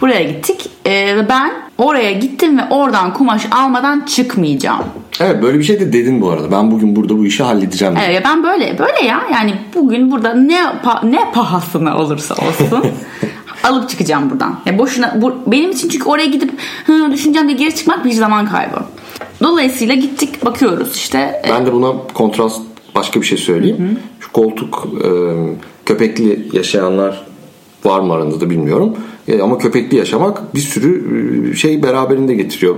Buraya 0.00 0.22
gittik. 0.22 0.70
E, 0.84 1.16
ve 1.16 1.28
ben 1.28 1.52
oraya 1.78 2.12
gittim 2.12 2.58
ve 2.58 2.62
oradan 2.70 3.14
kumaş 3.14 3.46
almadan 3.50 4.00
çıkmayacağım. 4.00 4.84
Evet 5.20 5.42
böyle 5.42 5.58
bir 5.58 5.64
şey 5.64 5.80
de 5.80 5.92
dedin 5.92 6.20
bu 6.20 6.30
arada. 6.30 6.50
Ben 6.52 6.70
bugün 6.70 6.96
burada 6.96 7.18
bu 7.18 7.26
işi 7.26 7.42
halledeceğim. 7.42 7.96
dedin. 7.96 8.04
Evet 8.06 8.22
ben 8.24 8.42
böyle 8.42 8.78
böyle 8.78 9.06
ya 9.06 9.22
yani 9.32 9.54
bugün 9.74 10.10
burada 10.10 10.34
ne 10.34 10.60
ne 11.02 11.32
pahasına 11.32 11.98
olursa 11.98 12.34
olsun 12.34 12.86
alıp 13.64 13.88
çıkacağım 13.88 14.30
buradan. 14.30 14.60
Ya 14.66 14.78
boşuna 14.78 15.22
bu, 15.22 15.34
benim 15.46 15.70
için 15.70 15.88
çünkü 15.88 16.04
oraya 16.08 16.26
gidip 16.26 16.52
hı, 16.86 17.12
düşüneceğim 17.12 17.48
diye 17.48 17.58
geri 17.58 17.74
çıkmak 17.74 18.04
bir 18.04 18.12
zaman 18.12 18.46
kaybı. 18.46 18.76
Dolayısıyla 19.42 19.94
gittik 19.94 20.44
bakıyoruz 20.44 20.96
işte. 20.96 21.42
e, 21.44 21.50
Ben 21.50 21.66
de 21.66 21.72
buna 21.72 21.92
kontrast 22.14 22.60
başka 22.94 23.20
bir 23.20 23.26
şey 23.26 23.38
söyleyeyim. 23.38 23.98
Şu 24.20 24.32
koltuk 24.32 24.88
e, 25.04 25.08
köpekli 25.86 26.48
yaşayanlar 26.52 27.26
var 27.84 28.00
mı 28.00 28.12
aranızda 28.12 28.40
da 28.40 28.50
bilmiyorum. 28.50 28.96
E, 29.28 29.40
ama 29.40 29.58
köpekli 29.58 29.96
yaşamak 29.96 30.54
bir 30.54 30.60
sürü 30.60 31.02
e, 31.52 31.56
şey 31.56 31.82
beraberinde 31.82 32.34
getiriyor. 32.34 32.76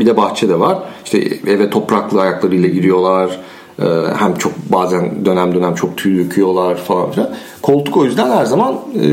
Bir 0.00 0.06
de 0.06 0.16
bahçe 0.16 0.48
de 0.48 0.60
var. 0.60 0.78
İşte 1.04 1.18
eve 1.46 1.70
topraklı 1.70 2.20
ayaklarıyla 2.20 2.68
giriyorlar. 2.68 3.40
E, 3.78 3.84
hem 4.18 4.34
çok 4.34 4.52
bazen 4.72 5.24
dönem 5.24 5.54
dönem 5.54 5.74
çok 5.74 5.96
tüy 5.96 6.24
döküyorlar 6.24 6.76
falan 6.76 7.10
filan. 7.10 7.30
Koltuk 7.62 7.96
o 7.96 8.04
yüzden 8.04 8.30
her 8.30 8.44
zaman 8.44 8.74
e, 8.94 9.06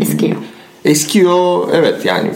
Eskiyor. 0.00 0.36
Eskiyor 0.84 1.68
evet 1.72 2.04
yani 2.04 2.30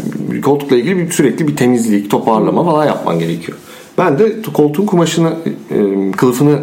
koltukla 0.44 0.76
ilgili 0.76 0.98
bir, 0.98 1.10
sürekli 1.10 1.48
bir 1.48 1.56
temizlik, 1.56 2.10
toparlama 2.10 2.64
falan 2.64 2.86
yapman 2.86 3.18
gerekiyor. 3.18 3.58
Ben 3.98 4.18
de 4.18 4.42
koltuğun 4.54 4.86
kumaşını, 4.86 5.32
e, 5.70 6.10
kılıfını 6.10 6.58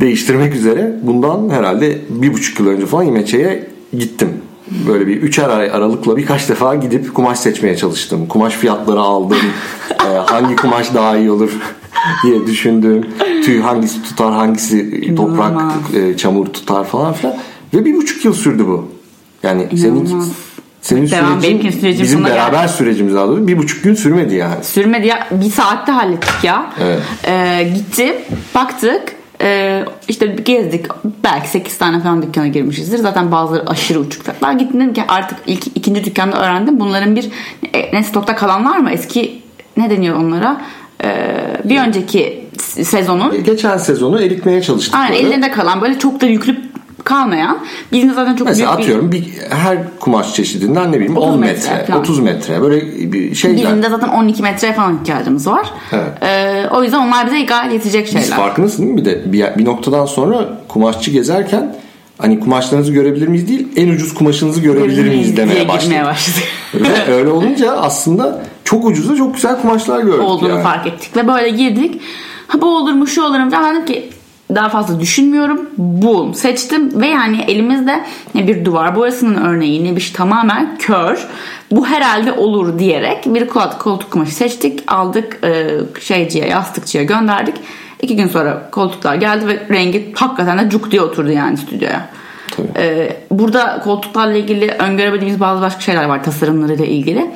değiştirmek 0.00 0.54
üzere 0.54 0.94
bundan 1.02 1.50
herhalde 1.50 1.98
bir 2.08 2.32
buçuk 2.32 2.60
yıl 2.60 2.66
önce 2.66 2.86
falan 2.86 3.06
İmeçe'ye 3.06 3.66
gittim. 3.98 4.28
Böyle 4.70 5.06
bir 5.06 5.16
üçer 5.22 5.48
ay 5.48 5.70
aralıkla 5.70 6.16
birkaç 6.16 6.48
defa 6.48 6.74
gidip 6.74 7.14
kumaş 7.14 7.38
seçmeye 7.38 7.76
çalıştım. 7.76 8.26
Kumaş 8.28 8.54
fiyatları 8.54 9.00
aldım. 9.00 9.38
E, 10.04 10.16
hangi 10.16 10.56
kumaş 10.56 10.94
daha 10.94 11.16
iyi 11.16 11.30
olur 11.30 11.50
diye 12.24 12.46
düşündüm. 12.46 13.06
Tüy 13.44 13.60
hangisi 13.60 14.02
tutar, 14.02 14.32
hangisi 14.32 15.14
toprak, 15.14 15.62
e, 15.94 16.16
çamur 16.16 16.46
tutar 16.46 16.84
falan 16.84 17.12
filan. 17.12 17.36
Ve 17.74 17.84
bir 17.84 17.94
buçuk 17.96 18.24
yıl 18.24 18.32
sürdü 18.34 18.66
bu. 18.66 18.88
Yani 19.42 19.66
senin 19.76 19.96
İnanılmaz. 20.06 20.28
senin 20.82 21.10
Devam, 21.10 21.40
sürecin, 21.40 21.70
sürecim 21.70 22.02
bizim 22.02 22.24
beraber 22.24 22.62
geldi. 22.62 22.72
sürecimiz 22.72 23.14
daha 23.14 23.28
doğrusu 23.28 23.48
bir 23.48 23.58
buçuk 23.58 23.84
gün 23.84 23.94
sürmedi 23.94 24.34
yani. 24.34 24.64
Sürmedi 24.64 25.06
ya. 25.06 25.28
Bir 25.30 25.50
saatte 25.50 25.92
hallettik 25.92 26.44
ya. 26.44 26.72
Evet. 26.82 27.00
Ee, 27.28 27.72
gittim. 27.74 28.14
Baktık. 28.54 29.02
Ee, 29.42 29.84
işte 30.08 30.26
gezdik. 30.26 30.86
Belki 31.24 31.48
8 31.48 31.78
tane 31.78 32.00
falan 32.00 32.22
dükkana 32.22 32.46
girmişizdir. 32.46 32.98
Zaten 32.98 33.32
bazıları 33.32 33.70
aşırı 33.70 34.00
uçuk 34.00 34.22
fiyatlar. 34.22 34.52
Gittim 34.52 34.80
dedim 34.80 34.94
ki 34.94 35.02
artık 35.08 35.38
ilk, 35.46 35.66
ikinci 35.66 36.04
dükkanda 36.04 36.36
öğrendim. 36.36 36.80
Bunların 36.80 37.16
bir 37.16 37.30
e, 37.74 37.92
ne 37.92 38.02
stokta 38.02 38.36
kalan 38.36 38.64
var 38.64 38.78
mı? 38.78 38.90
Eski 38.90 39.42
ne 39.76 39.90
deniyor 39.90 40.16
onlara? 40.16 40.60
Ee, 41.04 41.36
bir 41.64 41.78
önceki 41.80 42.44
sezonun 42.82 43.44
Geçen 43.44 43.76
sezonu 43.78 44.20
eritmeye 44.22 44.62
çalıştık. 44.62 44.94
aynen 44.94 45.12
böyle. 45.12 45.26
ellerinde 45.28 45.50
kalan 45.50 45.80
böyle 45.80 45.98
çok 45.98 46.20
da 46.20 46.26
yüklü 46.26 46.56
kalmayan 47.04 47.58
bizim 47.92 48.14
zaten 48.14 48.36
çok 48.36 48.48
Mesela 48.48 48.66
büyük 48.68 48.78
bir- 48.78 48.82
atıyorum 48.82 49.12
bir, 49.12 49.24
her 49.50 49.78
kumaş 50.00 50.34
çeşidinden 50.34 50.92
ne 50.92 50.96
bileyim 50.96 51.16
30 51.16 51.28
10 51.34 51.40
metre 51.40 51.70
metre, 51.70 51.84
falan. 51.86 52.00
30 52.00 52.18
metre 52.20 52.62
böyle 52.62 53.12
bir 53.12 53.34
şeyler. 53.34 53.56
Bizim 53.66 53.82
de 53.82 53.88
zaten 53.90 54.08
12 54.08 54.42
metreye 54.42 54.72
falan 54.72 54.96
ihtiyacımız 54.98 55.46
var. 55.46 55.66
Evet. 55.92 56.12
Ee, 56.22 56.64
o 56.70 56.82
yüzden 56.82 56.98
onlar 56.98 57.26
bize 57.26 57.40
gayet 57.42 57.72
yetecek 57.72 58.04
Biz 58.06 58.12
şeyler. 58.12 58.36
farkındasın 58.36 58.82
değil 58.82 58.94
mi? 58.94 59.00
Bir 59.00 59.04
de 59.04 59.32
bir, 59.32 59.44
bir 59.58 59.64
noktadan 59.64 60.06
sonra 60.06 60.48
kumaşçı 60.68 61.10
gezerken 61.10 61.76
hani 62.18 62.40
kumaşlarınızı 62.40 62.92
görebilir 62.92 63.28
miyiz 63.28 63.48
değil 63.48 63.68
en 63.76 63.88
ucuz 63.88 64.14
kumaşınızı 64.14 64.60
görebilir 64.60 65.08
miyiz 65.08 65.36
demeye 65.36 65.68
başladık. 65.68 66.42
Ve 66.74 67.14
öyle 67.14 67.28
olunca 67.30 67.72
aslında 67.72 68.42
çok 68.64 68.84
ucuzda 68.84 69.16
çok 69.16 69.34
güzel 69.34 69.60
kumaşlar 69.60 70.00
gördük 70.00 70.20
olduğunu 70.22 70.48
yani. 70.48 70.62
fark 70.62 70.86
ettik 70.86 71.16
ve 71.16 71.28
böyle 71.28 71.48
girdik. 71.48 72.00
Ha 72.46 72.60
bu 72.60 72.76
olur 72.76 72.92
mu 72.92 73.06
şu 73.06 73.22
olur 73.22 73.38
mu 73.38 73.50
falan 73.50 73.74
dedim 73.74 73.86
ki 73.86 74.10
daha 74.54 74.68
fazla 74.68 75.00
düşünmüyorum. 75.00 75.60
Bul. 75.78 76.32
Seçtim 76.32 77.00
ve 77.00 77.06
yani 77.06 77.40
elimizde 77.48 78.04
ne 78.34 78.48
bir 78.48 78.64
duvar 78.64 78.96
boyasının 78.96 79.34
örneği 79.34 79.84
ne 79.84 79.96
bir 79.96 80.00
şey 80.00 80.12
tamamen 80.12 80.78
kör. 80.78 81.28
Bu 81.70 81.86
herhalde 81.86 82.32
olur 82.32 82.78
diyerek 82.78 83.24
bir 83.26 83.48
koltuk, 83.48 83.80
koltuk 83.80 84.10
kumaşı 84.10 84.34
seçtik. 84.34 84.80
Aldık 84.86 85.38
e, 85.44 85.70
şeyciye 86.00 86.46
yastıkçıya 86.46 87.04
gönderdik. 87.04 87.54
İki 88.02 88.16
gün 88.16 88.28
sonra 88.28 88.68
koltuklar 88.70 89.14
geldi 89.14 89.46
ve 89.46 89.74
rengi 89.74 90.12
hakikaten 90.16 90.58
de 90.58 90.70
cuk 90.70 90.90
diye 90.90 91.02
oturdu 91.02 91.30
yani 91.30 91.56
stüdyoya. 91.56 92.08
Ee, 92.76 93.16
burada 93.30 93.80
koltuklarla 93.84 94.36
ilgili 94.36 94.70
öngörebildiğimiz 94.70 95.40
bazı 95.40 95.62
başka 95.62 95.80
şeyler 95.80 96.04
var 96.04 96.24
tasarımlarıyla 96.24 96.84
ilgili. 96.84 97.30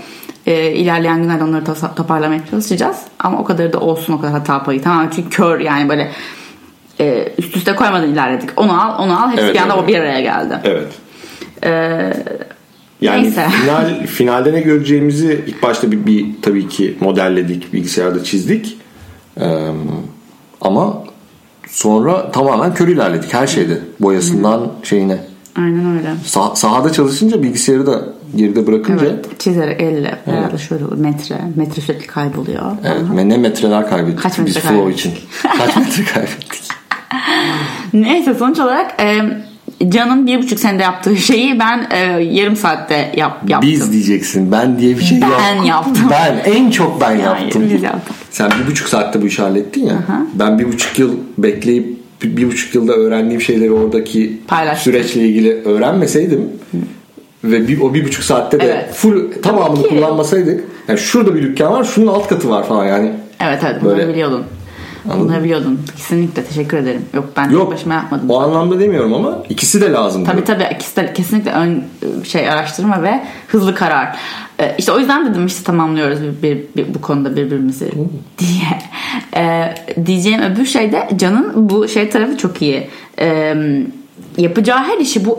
Ee, 0.46 0.72
ilerleyen 0.72 1.22
günlerde 1.22 1.44
onları 1.44 1.64
tasa- 1.64 1.94
toparlamaya 1.94 2.40
çalışacağız. 2.50 2.96
Ama 3.18 3.38
o 3.38 3.44
kadar 3.44 3.72
da 3.72 3.80
olsun 3.80 4.12
o 4.12 4.20
kadar 4.20 4.32
hata 4.32 4.62
payı. 4.62 4.82
Tamam 4.82 5.08
çünkü 5.16 5.28
kör 5.30 5.60
yani 5.60 5.88
böyle 5.88 6.10
e, 7.00 7.32
üst 7.38 7.56
üste 7.56 7.74
koymadan 7.74 8.08
ilerledik. 8.12 8.50
Onu 8.56 8.82
al 8.82 9.04
onu 9.04 9.24
al 9.24 9.30
hepsi 9.30 9.44
Evet, 9.44 9.54
bir 9.54 9.60
anda 9.60 9.74
evet. 9.74 9.84
o 9.84 9.88
bir 9.88 9.98
araya 9.98 10.20
geldi. 10.20 10.54
Evet. 10.64 10.86
Ee, 11.64 12.12
Yani 13.00 13.22
Neyse. 13.22 13.46
final 13.62 14.06
finalde 14.06 14.52
ne 14.52 14.60
göreceğimizi 14.60 15.44
ilk 15.46 15.62
başta 15.62 15.92
bir, 15.92 16.06
bir 16.06 16.26
tabii 16.42 16.68
ki 16.68 16.96
modelledik, 17.00 17.72
bilgisayarda 17.72 18.24
çizdik. 18.24 18.76
Ee, 19.40 19.68
ama 20.60 21.04
sonra 21.68 22.30
tamamen 22.30 22.74
kör 22.74 22.88
ilerledik 22.88 23.34
her 23.34 23.46
şeyde. 23.46 23.78
Boyasından 24.00 24.72
şeyine. 24.82 25.18
aynen 25.56 25.98
öyle. 25.98 26.08
Sah- 26.26 26.56
sahada 26.56 26.92
çalışınca 26.92 27.42
bilgisayarı 27.42 27.86
da 27.86 28.02
geride 28.36 28.66
bırakınca 28.66 29.06
Evet, 29.06 29.40
çizerek 29.40 29.80
elle 29.80 30.18
herhalde 30.24 30.58
şöyle 30.58 30.84
olur. 30.84 30.96
Metre. 30.98 31.36
Metre 31.56 31.82
sürekli 31.82 32.06
kayboluyor. 32.06 32.62
evet, 32.84 33.24
ne 33.24 33.36
metreler 33.36 33.90
kaybettik 33.90 34.22
Kaç 34.22 34.32
biz 34.38 34.44
metre 34.56 34.60
flow 34.60 34.76
kaybettik? 34.78 35.00
için. 35.00 35.14
Kaç 35.58 35.76
metre 35.76 36.04
kaybettik. 36.14 36.62
Neyse 37.92 38.34
sonuç 38.34 38.58
olarak 38.58 39.02
e, 39.02 39.16
Can'ın 39.90 40.26
bir 40.26 40.42
buçuk 40.42 40.58
senede 40.60 40.82
yaptığı 40.82 41.16
şeyi 41.16 41.58
ben 41.58 41.86
e, 41.90 41.98
yarım 42.22 42.56
saatte 42.56 43.12
yap, 43.16 43.40
yaptım. 43.48 43.70
Biz 43.70 43.92
diyeceksin. 43.92 44.52
Ben 44.52 44.78
diye 44.78 44.98
bir 44.98 45.02
şey 45.04 45.20
Ben 45.20 45.56
yok. 45.56 45.66
yaptım. 45.66 46.08
Ben 46.10 46.50
en 46.52 46.70
çok 46.70 47.00
ben 47.00 47.06
Hayır, 47.06 47.22
yaptım. 47.22 47.70
biz 47.74 47.82
yaptık. 47.82 48.16
Sen 48.30 48.50
bir 48.62 48.70
buçuk 48.70 48.88
saatte 48.88 49.22
bu 49.22 49.26
işi 49.26 49.42
hallettin 49.42 49.86
ya. 49.86 49.96
Ben 50.34 50.58
bir 50.58 50.72
buçuk 50.72 50.98
yıl 50.98 51.16
bekleyip 51.38 51.98
bir, 52.22 52.36
bir 52.36 52.46
buçuk 52.46 52.74
yılda 52.74 52.92
öğrendiğim 52.92 53.40
şeyleri 53.40 53.72
oradaki 53.72 54.40
Paylaştın. 54.48 54.90
süreçle 54.92 55.20
ilgili 55.28 55.62
öğrenmeseydim 55.64 56.48
ve 57.44 57.68
bir, 57.68 57.80
o 57.80 57.94
bir 57.94 58.04
buçuk 58.04 58.24
saatte 58.24 58.60
de 58.60 58.64
Evet. 58.64 58.94
full 58.94 59.32
tamamını 59.42 59.82
kullanmasaydık 59.88 60.64
yani 60.88 60.98
şurada 60.98 61.34
bir 61.34 61.42
dükkan 61.42 61.72
var 61.72 61.84
şunun 61.84 62.06
alt 62.06 62.28
katı 62.28 62.50
var 62.50 62.66
falan 62.66 62.84
yani 62.86 63.10
Evet 63.40 63.62
evet 63.66 63.84
Böyle- 63.84 64.08
biliyordun. 64.08 64.44
Bunları 65.16 65.44
biliyordun. 65.44 65.80
Kesinlikle 65.96 66.44
teşekkür 66.44 66.76
ederim. 66.76 67.02
Yok 67.14 67.24
ben 67.36 67.50
yok 67.50 67.72
başıma 67.72 67.94
yapmadım. 67.94 68.30
o 68.30 68.38
anlamda 68.40 68.80
demiyorum 68.80 69.14
ama 69.14 69.38
ikisi 69.48 69.80
de 69.80 69.92
lazım. 69.92 70.24
Tabii 70.24 70.44
tabii 70.44 70.66
ikisi 70.74 70.96
de 70.96 71.12
kesinlikle 71.12 71.50
ön 71.50 71.84
şey 72.24 72.50
araştırma 72.50 73.02
ve 73.02 73.24
hızlı 73.48 73.74
karar. 73.74 74.16
Ee, 74.60 74.74
işte 74.78 74.92
o 74.92 74.98
yüzden 74.98 75.26
dedim 75.30 75.46
işte 75.46 75.64
tamamlıyoruz 75.64 76.18
bir, 76.22 76.42
bir- 76.42 76.64
bir- 76.76 76.94
bu 76.94 77.00
konuda 77.00 77.36
birbirimizi 77.36 77.90
diye. 78.38 78.78
Ee, 79.36 79.74
diyeceğim 80.06 80.42
öbür 80.42 80.66
şey 80.66 80.92
de 80.92 81.08
Can'ın 81.16 81.52
bu 81.70 81.88
şey 81.88 82.10
tarafı 82.10 82.36
çok 82.36 82.62
iyi. 82.62 82.88
Ee, 83.20 83.54
yapacağı 84.38 84.78
her 84.78 84.98
işi 84.98 85.24
bu 85.24 85.36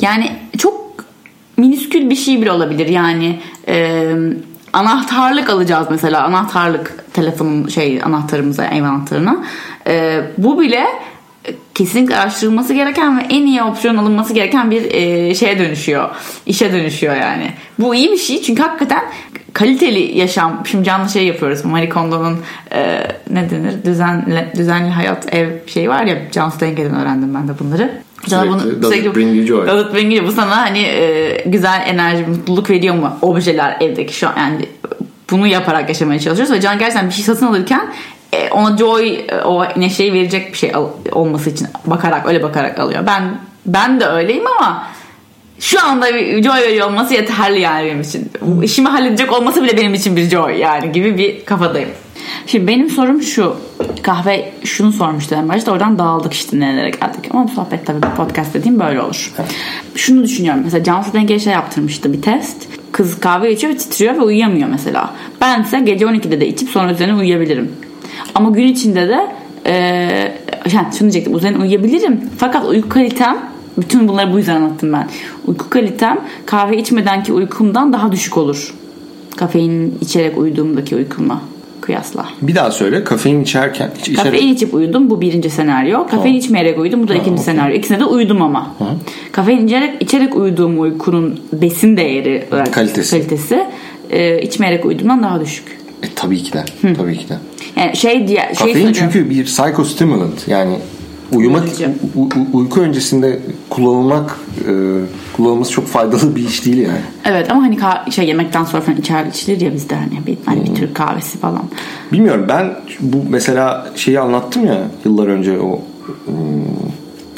yani 0.00 0.32
çok 0.58 1.04
miniskül 1.56 2.10
bir 2.10 2.16
şey 2.16 2.40
bile 2.42 2.52
olabilir 2.52 2.86
yani 2.88 3.38
e, 3.68 4.04
anahtarlık 4.72 5.50
alacağız 5.50 5.86
mesela 5.90 6.24
anahtarlık 6.24 6.97
telefonun 7.18 7.68
şey 7.68 8.00
anahtarımıza 8.02 8.64
ev 8.64 8.82
anahtarına. 8.82 9.36
E, 9.86 10.20
bu 10.38 10.60
bile 10.60 10.84
kesinlikle 11.74 12.16
araştırılması 12.16 12.74
gereken 12.74 13.18
ve 13.18 13.22
en 13.30 13.46
iyi 13.46 13.62
opsiyon 13.62 13.96
alınması 13.96 14.34
gereken 14.34 14.70
bir 14.70 14.84
e, 14.94 15.34
şeye 15.34 15.58
dönüşüyor 15.58 16.08
işe 16.46 16.72
dönüşüyor 16.72 17.16
yani. 17.16 17.50
Bu 17.78 17.94
iyi. 17.94 18.12
Bir 18.12 18.16
şey 18.16 18.42
çünkü 18.42 18.62
hakikaten 18.62 19.02
kaliteli 19.52 20.18
yaşam. 20.18 20.62
Şimdi 20.66 20.84
canlı 20.84 21.08
şey 21.08 21.26
yapıyoruz. 21.26 21.64
Marie 21.64 21.88
Kondo'nun 21.88 22.38
e, 22.72 23.02
ne 23.30 23.50
denir? 23.50 23.84
Düzenli, 23.84 24.46
düzenli 24.56 24.90
hayat 24.90 25.34
ev 25.34 25.48
şeyi 25.66 25.88
var 25.88 26.02
ya 26.04 26.16
John 26.34 26.48
Stengel'den 26.48 27.00
öğrendim 27.00 27.34
ben 27.34 27.48
de 27.48 27.52
bunları. 27.58 27.90
Sürekli, 28.26 28.82
does 28.82 28.96
it 28.96 29.16
bring 29.16 29.36
you 29.36 29.46
joy? 29.46 29.66
Does 29.66 29.86
it 29.86 29.94
bring 29.94 30.12
you- 30.14 30.26
bu 30.26 30.32
sana 30.32 30.56
hani 30.56 30.78
e, 30.78 31.42
güzel 31.46 31.82
enerji, 31.86 32.26
mutluluk 32.26 32.70
veriyor 32.70 32.94
mu? 32.94 33.18
Objeler 33.22 33.76
evdeki 33.80 34.14
şu 34.14 34.28
an 34.28 34.36
yani 34.36 34.66
bunu 35.30 35.46
yaparak 35.46 35.88
yaşamaya 35.88 36.20
çalışıyoruz 36.20 36.54
ve 36.54 36.60
Can 36.60 36.78
gerçekten 36.78 37.08
bir 37.08 37.14
şey 37.14 37.24
satın 37.24 37.46
alırken 37.46 37.92
e, 38.32 38.50
ona 38.50 38.76
joy, 38.76 39.14
e, 39.28 39.36
o 39.44 39.64
neşeyi 39.76 40.12
verecek 40.12 40.52
bir 40.52 40.58
şey 40.58 40.74
al- 40.74 40.88
olması 41.12 41.50
için 41.50 41.68
bakarak 41.86 42.26
öyle 42.26 42.42
bakarak 42.42 42.78
alıyor. 42.78 43.06
Ben 43.06 43.40
ben 43.66 44.00
de 44.00 44.06
öyleyim 44.06 44.44
ama 44.58 44.86
şu 45.60 45.84
anda 45.86 46.14
bir 46.14 46.42
joy 46.42 46.60
veriyor 46.60 46.86
olması 46.90 47.14
yeterli 47.14 47.60
yani 47.60 47.86
benim 47.86 48.00
için. 48.00 48.30
İşimi 48.62 48.88
halledecek 48.88 49.32
olması 49.32 49.62
bile 49.62 49.76
benim 49.76 49.94
için 49.94 50.16
bir 50.16 50.30
joy 50.30 50.58
yani 50.58 50.92
gibi 50.92 51.18
bir 51.18 51.44
kafadayım. 51.44 51.88
Şimdi 52.46 52.66
benim 52.66 52.90
sorum 52.90 53.22
şu. 53.22 53.56
Kahve 54.02 54.52
şunu 54.64 54.92
sormuştu 54.92 55.34
en 55.34 55.48
başta 55.48 55.72
oradan 55.72 55.98
dağıldık 55.98 56.32
işte 56.32 56.60
nelere 56.60 56.90
geldik. 56.90 57.30
Ama 57.30 57.44
bu 57.44 57.48
sohbet 57.48 57.86
tabii 57.86 58.00
podcast 58.16 58.54
dediğim 58.54 58.80
böyle 58.80 59.02
olur. 59.02 59.32
Şunu 59.94 60.22
düşünüyorum 60.24 60.60
mesela 60.64 60.84
Cansu 60.84 61.12
Dengeli 61.12 61.40
şey 61.40 61.52
yaptırmıştı 61.52 62.12
bir 62.12 62.22
test. 62.22 62.68
Kız 62.98 63.20
kahve 63.20 63.52
içiyor 63.52 63.72
ve 63.72 63.76
titriyor 63.76 64.14
ve 64.14 64.20
uyuyamıyor 64.20 64.68
mesela. 64.68 65.14
Bense 65.40 65.80
gece 65.80 66.04
12'de 66.04 66.40
de 66.40 66.48
içip 66.48 66.68
sonra 66.68 66.92
üzerine 66.92 67.14
uyuyabilirim. 67.14 67.72
Ama 68.34 68.50
gün 68.50 68.66
içinde 68.66 69.08
de 69.08 69.26
e, 69.66 69.74
yani 70.72 70.86
şunu 70.92 71.00
diyecektim 71.00 71.36
üzerine 71.36 71.58
uyuyabilirim. 71.58 72.20
Fakat 72.38 72.64
uyku 72.64 72.88
kalitem 72.88 73.38
bütün 73.78 74.08
bunları 74.08 74.32
bu 74.32 74.38
yüzden 74.38 74.56
anlattım 74.56 74.92
ben. 74.92 75.08
Uyku 75.46 75.70
kalitem 75.70 76.20
kahve 76.46 76.78
içmedenki 76.78 77.32
uykumdan 77.32 77.92
daha 77.92 78.12
düşük 78.12 78.36
olur. 78.36 78.74
Kafein 79.36 79.98
içerek 80.00 80.38
uyuduğumdaki 80.38 80.96
uykumla 80.96 81.40
kıyasla. 81.88 82.26
Bir 82.42 82.54
daha 82.54 82.70
söyle 82.70 83.04
kafein 83.04 83.42
içerken 83.42 83.90
hiç 83.98 84.08
içerek... 84.08 84.32
Kafein 84.32 84.54
içip 84.54 84.74
uyudum 84.74 85.10
bu 85.10 85.20
birinci 85.20 85.50
senaryo. 85.50 86.06
Kafein 86.06 86.34
içmeyerek 86.34 86.78
uyudum 86.78 87.02
bu 87.02 87.08
da 87.08 87.14
ikinci 87.14 87.30
okey. 87.30 87.44
senaryo. 87.44 87.76
İkisine 87.76 88.00
de 88.00 88.04
uyudum 88.04 88.42
ama. 88.42 88.74
Kafein 89.32 89.66
içerek, 89.66 90.02
içerek 90.02 90.36
uyuduğum 90.36 90.80
uykunun 90.80 91.40
besin 91.52 91.96
değeri 91.96 92.46
olarak 92.52 92.74
Kalitesi. 92.74 93.10
kalitesi 93.10 93.66
e, 94.10 94.42
içmeyerek 94.42 94.84
uyuduğumdan 94.84 95.22
daha 95.22 95.40
düşük. 95.40 95.78
E, 96.02 96.06
tabii 96.14 96.42
ki 96.42 96.52
de. 96.52 96.64
Tabii 96.96 97.18
ki 97.18 97.28
de. 97.28 97.34
Yani 97.76 97.96
şey 97.96 98.28
diye 98.28 98.52
şey 98.58 98.72
Kafein 98.72 98.92
çünkü 98.92 99.30
bir 99.30 99.44
psychostimulant 99.44 100.48
yani 100.48 100.76
uyumak 101.32 101.62
Uyarıcı. 101.64 101.90
u- 102.16 102.20
u- 102.22 102.58
uyku 102.58 102.80
öncesinde 102.80 103.38
kullanılmak 103.70 104.38
e, 104.68 104.72
kullanılması 105.36 105.72
çok 105.72 105.86
faydalı 105.86 106.36
bir 106.36 106.44
iş 106.48 106.64
değil 106.66 106.76
yani. 106.78 106.98
Evet 107.24 107.50
ama 107.50 107.62
hani 107.62 107.76
ka- 107.76 108.10
şey 108.12 108.26
yemekten 108.28 108.64
sonra 108.64 108.82
falan 108.82 108.98
içer 108.98 109.26
içilir 109.26 109.60
ya 109.60 109.74
bizde 109.74 109.94
hani 109.94 110.26
bir, 110.26 110.38
hani 110.44 110.64
bir 110.64 110.74
Türk 110.74 110.94
kahvesi 110.94 111.38
falan. 111.38 111.62
Bilmiyorum 112.12 112.44
ben 112.48 112.74
bu 113.00 113.16
mesela 113.30 113.90
şeyi 113.96 114.20
anlattım 114.20 114.66
ya 114.66 114.78
yıllar 115.04 115.26
önce 115.26 115.60
o 115.60 115.80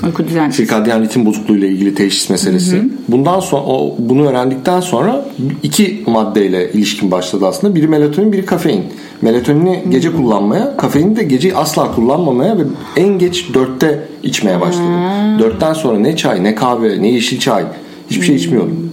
Uyku 0.06 0.26
düzenli. 0.26 0.52
sirkadyen 0.52 1.02
ritim 1.02 1.26
bozukluğuyla 1.26 1.68
ilgili 1.68 1.94
teşhis 1.94 2.30
meselesi. 2.30 2.82
Bundan 3.08 3.40
sonra 3.40 3.62
o 3.62 3.94
bunu 3.98 4.28
öğrendikten 4.28 4.80
sonra 4.80 5.24
iki 5.62 6.04
maddeyle 6.06 6.72
ilişkin 6.72 7.10
başladı 7.10 7.46
aslında. 7.46 7.74
Biri 7.74 7.88
melatonin, 7.88 8.32
biri 8.32 8.44
kafein. 8.46 8.84
Melatonini 9.22 9.84
gece 9.88 10.12
kullanmaya, 10.12 10.76
kafeini 10.76 11.16
de 11.16 11.22
gece 11.22 11.56
asla 11.56 11.94
kullanmamaya 11.94 12.58
ve 12.58 12.62
en 12.96 13.18
geç 13.18 13.54
dörtte 13.54 14.08
içmeye 14.22 14.60
başladım. 14.60 14.94
Dörtten 15.38 15.72
sonra 15.72 15.98
ne 15.98 16.16
çay, 16.16 16.44
ne 16.44 16.54
kahve, 16.54 17.02
ne 17.02 17.08
yeşil 17.08 17.40
çay 17.40 17.64
hiçbir 18.10 18.26
şey 18.26 18.36
içmiyordum. 18.36 18.92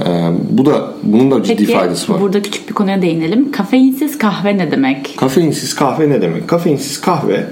Ee, 0.00 0.04
bu 0.50 0.66
da 0.66 0.92
bunun 1.02 1.30
da 1.30 1.42
ciddi 1.42 1.56
Peki 1.56 1.72
faydası 1.72 2.12
var. 2.12 2.20
burada 2.20 2.42
küçük 2.42 2.68
bir 2.68 2.74
konuya 2.74 3.02
değinelim. 3.02 3.52
Kafeinsiz 3.52 4.18
kahve 4.18 4.58
ne 4.58 4.70
demek? 4.70 5.14
Kafeinsiz 5.16 5.74
kahve 5.74 6.10
ne 6.10 6.22
demek? 6.22 6.48
Kafeinsiz 6.48 7.00
kahve 7.00 7.46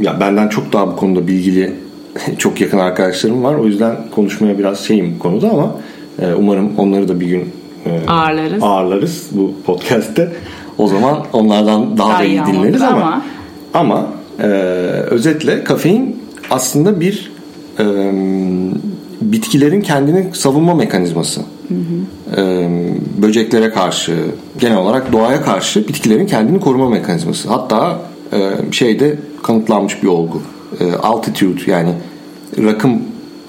ya 0.00 0.20
benden 0.20 0.48
çok 0.48 0.72
daha 0.72 0.88
bu 0.88 0.96
konuda 0.96 1.26
bilgili 1.26 1.74
çok 2.38 2.60
yakın 2.60 2.78
arkadaşlarım 2.78 3.44
var. 3.44 3.54
O 3.54 3.66
yüzden 3.66 3.96
konuşmaya 4.14 4.58
biraz 4.58 4.80
şeyim 4.80 5.14
bu 5.14 5.18
konuda 5.18 5.50
ama 5.50 5.74
e, 6.22 6.34
umarım 6.34 6.70
onları 6.78 7.08
da 7.08 7.20
bir 7.20 7.26
gün 7.26 7.44
e, 7.86 8.08
Ağırlarız. 8.08 8.62
ağırlarız 8.62 9.26
bu 9.32 9.54
podcast'te. 9.66 10.32
O 10.78 10.88
zaman 10.88 11.24
onlardan 11.32 11.98
daha, 11.98 12.08
Daha 12.10 12.18
da 12.18 12.24
iyi 12.24 12.40
dinleriz 12.46 12.82
ama 12.82 12.96
ama- 13.02 13.22
ama 13.74 14.06
e, 14.38 14.46
özetle 15.10 15.64
kafein 15.64 16.22
aslında 16.50 17.00
bir 17.00 17.32
e, 17.78 17.84
bitkilerin 19.20 19.80
kendini 19.80 20.26
savunma 20.34 20.74
mekanizması. 20.74 21.40
E, 22.36 22.68
böceklere 23.22 23.70
karşı, 23.70 24.16
genel 24.58 24.76
olarak 24.78 25.12
doğaya 25.12 25.42
karşı 25.42 25.88
bitkilerin 25.88 26.26
kendini 26.26 26.60
koruma 26.60 26.88
mekanizması. 26.90 27.48
Hatta 27.48 28.00
e, 28.32 28.38
şeyde 28.72 29.16
kanıtlanmış 29.42 30.02
bir 30.02 30.08
olgu. 30.08 30.42
E, 30.80 30.92
altitude 30.92 31.70
yani 31.70 31.90
rakım 32.58 33.02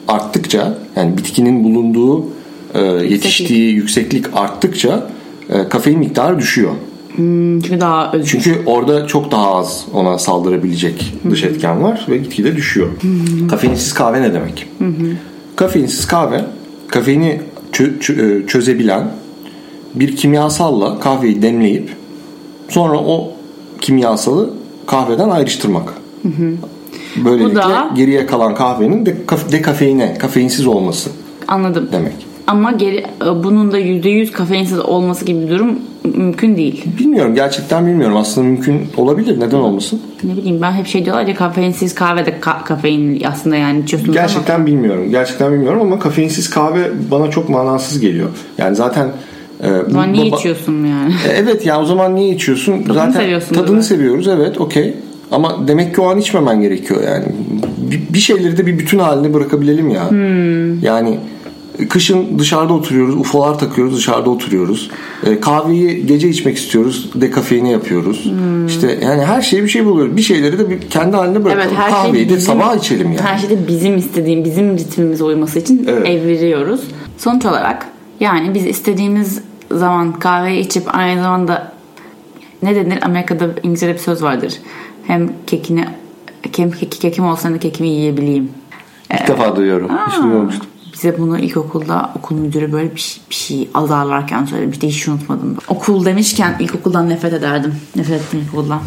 arttıkça 0.07 0.77
yani 0.95 1.17
bitkinin 1.17 1.63
bulunduğu 1.63 2.25
e, 2.73 2.81
yetiştiği 2.83 3.73
yükseklik 3.73 4.25
arttıkça 4.35 5.07
e, 5.49 5.69
kafein 5.69 5.99
miktarı 5.99 6.39
düşüyor. 6.39 6.71
Çünkü 7.15 7.79
daha 7.79 8.11
özgür. 8.11 8.29
Çünkü 8.29 8.61
orada 8.65 9.07
çok 9.07 9.31
daha 9.31 9.55
az 9.55 9.85
ona 9.93 10.17
saldırabilecek 10.17 11.13
dış 11.29 11.43
etken 11.43 11.83
var 11.83 12.05
ve 12.09 12.17
gitgide 12.17 12.55
düşüyor. 12.55 12.87
Kafeinsiz 13.49 13.93
kahve 13.93 14.21
ne 14.21 14.33
demek? 14.33 14.67
Kafeinsiz 15.55 16.07
kahve 16.07 16.45
kafeini 16.87 17.41
çö- 17.73 17.99
çö- 17.99 18.43
e, 18.43 18.47
çözebilen 18.47 19.11
bir 19.95 20.15
kimyasalla 20.15 20.99
kahveyi 20.99 21.41
demleyip 21.41 21.89
sonra 22.69 22.97
o 22.97 23.31
kimyasalı 23.81 24.53
kahveden 24.87 25.29
ayrıştırmak. 25.29 25.93
Böylelikle 27.25 27.51
Bu 27.51 27.55
da- 27.55 27.89
geriye 27.95 28.25
kalan 28.25 28.55
kahvenin 28.55 29.05
de 29.05 29.15
kaf- 29.27 29.51
dekafeine, 29.51 30.13
kafeinsiz 30.17 30.67
olması 30.67 31.09
Anladım. 31.47 31.89
demek. 31.91 32.13
Ama 32.47 32.71
geri 32.71 32.97
e, 32.97 33.43
bunun 33.43 33.71
da 33.71 33.79
%100 33.79 34.31
kafeinsiz 34.31 34.79
olması 34.79 35.25
gibi 35.25 35.41
bir 35.41 35.49
durum 35.49 35.79
mümkün 36.03 36.57
değil. 36.57 36.83
Bilmiyorum 36.99 37.35
gerçekten 37.35 37.87
bilmiyorum. 37.87 38.17
Aslında 38.17 38.47
mümkün 38.47 38.81
olabilir. 38.97 39.39
Neden 39.39 39.57
olmasın? 39.57 40.01
Ne 40.23 40.37
bileyim 40.37 40.61
ben 40.61 40.71
hep 40.71 40.87
şey 40.87 41.05
diyorlar 41.05 41.27
ya 41.27 41.35
kafeinsiz 41.35 41.95
kahve 41.95 42.25
de 42.25 42.29
ka- 42.41 42.63
kafein 42.63 43.23
aslında 43.23 43.55
yani 43.55 43.79
içiyorsunuz 43.83 44.17
ama 44.17 44.25
Gerçekten 44.27 44.65
bilmiyorum. 44.65 45.11
Gerçekten 45.11 45.53
bilmiyorum 45.53 45.81
ama 45.81 45.99
kafeinsiz 45.99 46.49
kahve 46.49 46.91
bana 47.11 47.29
çok 47.31 47.49
manasız 47.49 47.99
geliyor. 47.99 48.29
Yani 48.57 48.75
zaten 48.75 49.07
e, 49.63 49.71
o 49.71 49.89
zaman 49.89 50.13
niye 50.13 50.31
baba- 50.31 50.37
içiyorsun 50.37 50.85
yani? 50.85 51.13
E, 51.27 51.31
Evet 51.31 51.65
ya 51.65 51.81
o 51.81 51.85
zaman 51.85 52.15
niye 52.15 52.29
içiyorsun? 52.35 52.83
zaten 52.93 53.39
tadını 53.49 53.67
değil 53.67 53.77
mi? 53.77 53.83
seviyoruz 53.83 54.27
evet 54.27 54.57
okey. 54.61 54.93
Ama 55.31 55.67
demek 55.67 55.95
ki 55.95 56.01
o 56.01 56.09
an 56.09 56.17
içmemen 56.17 56.61
gerekiyor 56.61 57.03
yani. 57.03 57.25
Bir, 57.91 58.13
bir 58.13 58.19
şeyleri 58.19 58.57
de 58.57 58.65
bir 58.67 58.79
bütün 58.79 58.99
halinde 58.99 59.33
bırakabilelim 59.33 59.89
ya. 59.89 60.09
Hmm. 60.11 60.79
Yani 60.83 61.17
kışın 61.87 62.39
dışarıda 62.39 62.73
oturuyoruz, 62.73 63.15
ufolar 63.15 63.59
takıyoruz, 63.59 63.97
dışarıda 63.97 64.29
oturuyoruz. 64.29 64.91
E, 65.25 65.39
kahveyi 65.39 66.05
gece 66.05 66.29
içmek 66.29 66.57
istiyoruz, 66.57 67.11
dekafeine 67.15 67.69
yapıyoruz. 67.69 68.25
Hmm. 68.25 68.67
İşte 68.67 68.99
yani 69.03 69.25
her 69.25 69.41
şeyi 69.41 69.63
bir 69.63 69.67
şey 69.67 69.85
buluyoruz. 69.85 70.17
Bir 70.17 70.21
şeyleri 70.21 70.59
de 70.59 70.69
bir 70.69 70.81
kendi 70.81 71.15
haline 71.15 71.43
bırakalım. 71.43 71.67
Evet 71.67 71.79
her 71.79 71.91
Kahveyi 71.91 72.13
şey 72.13 72.29
de 72.29 72.37
bizim, 72.37 72.53
sabah 72.53 72.75
içelim 72.75 73.07
yani. 73.07 73.21
Her 73.21 73.37
şeyi 73.37 73.49
de 73.49 73.67
bizim 73.67 73.97
istediğim, 73.97 74.45
bizim 74.45 74.77
ritmimize 74.77 75.23
uyması 75.23 75.59
için 75.59 75.85
Evet. 75.89 76.09
eviriyoruz. 76.09 76.81
Sonuç 77.17 77.45
olarak 77.45 77.87
yani 78.19 78.53
biz 78.53 78.65
istediğimiz 78.65 79.41
zaman 79.71 80.19
kahveyi 80.19 80.59
içip 80.59 80.95
aynı 80.95 81.21
zamanda 81.21 81.71
ne 82.63 82.75
denir 82.75 82.99
Amerika'da 83.01 83.49
İngilizce'de 83.63 83.93
bir 83.93 83.99
söz 83.99 84.23
vardır. 84.23 84.53
Hem 85.07 85.29
kekini 85.47 85.85
keki, 86.53 86.89
kekim 86.89 87.25
olsa 87.25 87.53
da 87.53 87.59
kekimi 87.59 87.89
yiyebileyim. 87.89 88.49
İlk 89.13 89.27
defa 89.27 89.55
duyuyorum. 89.55 89.91
Hiç 90.07 90.17
duymamıştım. 90.17 90.67
Bize 90.99 91.17
bunu 91.19 91.39
ilkokulda 91.39 92.09
okul 92.17 92.35
müdürü 92.35 92.71
böyle 92.71 92.95
bir 92.95 92.99
şey, 92.99 93.21
bir 93.29 93.35
şey 93.35 93.69
azarlarken 93.73 94.45
söylemişti. 94.45 94.87
Hiç 94.87 95.07
unutmadım. 95.07 95.57
Okul 95.67 96.05
demişken 96.05 96.55
ilkokuldan 96.59 97.09
nefret 97.09 97.33
ederdim. 97.33 97.75
Nefret 97.95 98.21
ettim 98.21 98.39
ilkokuldan. 98.39 98.79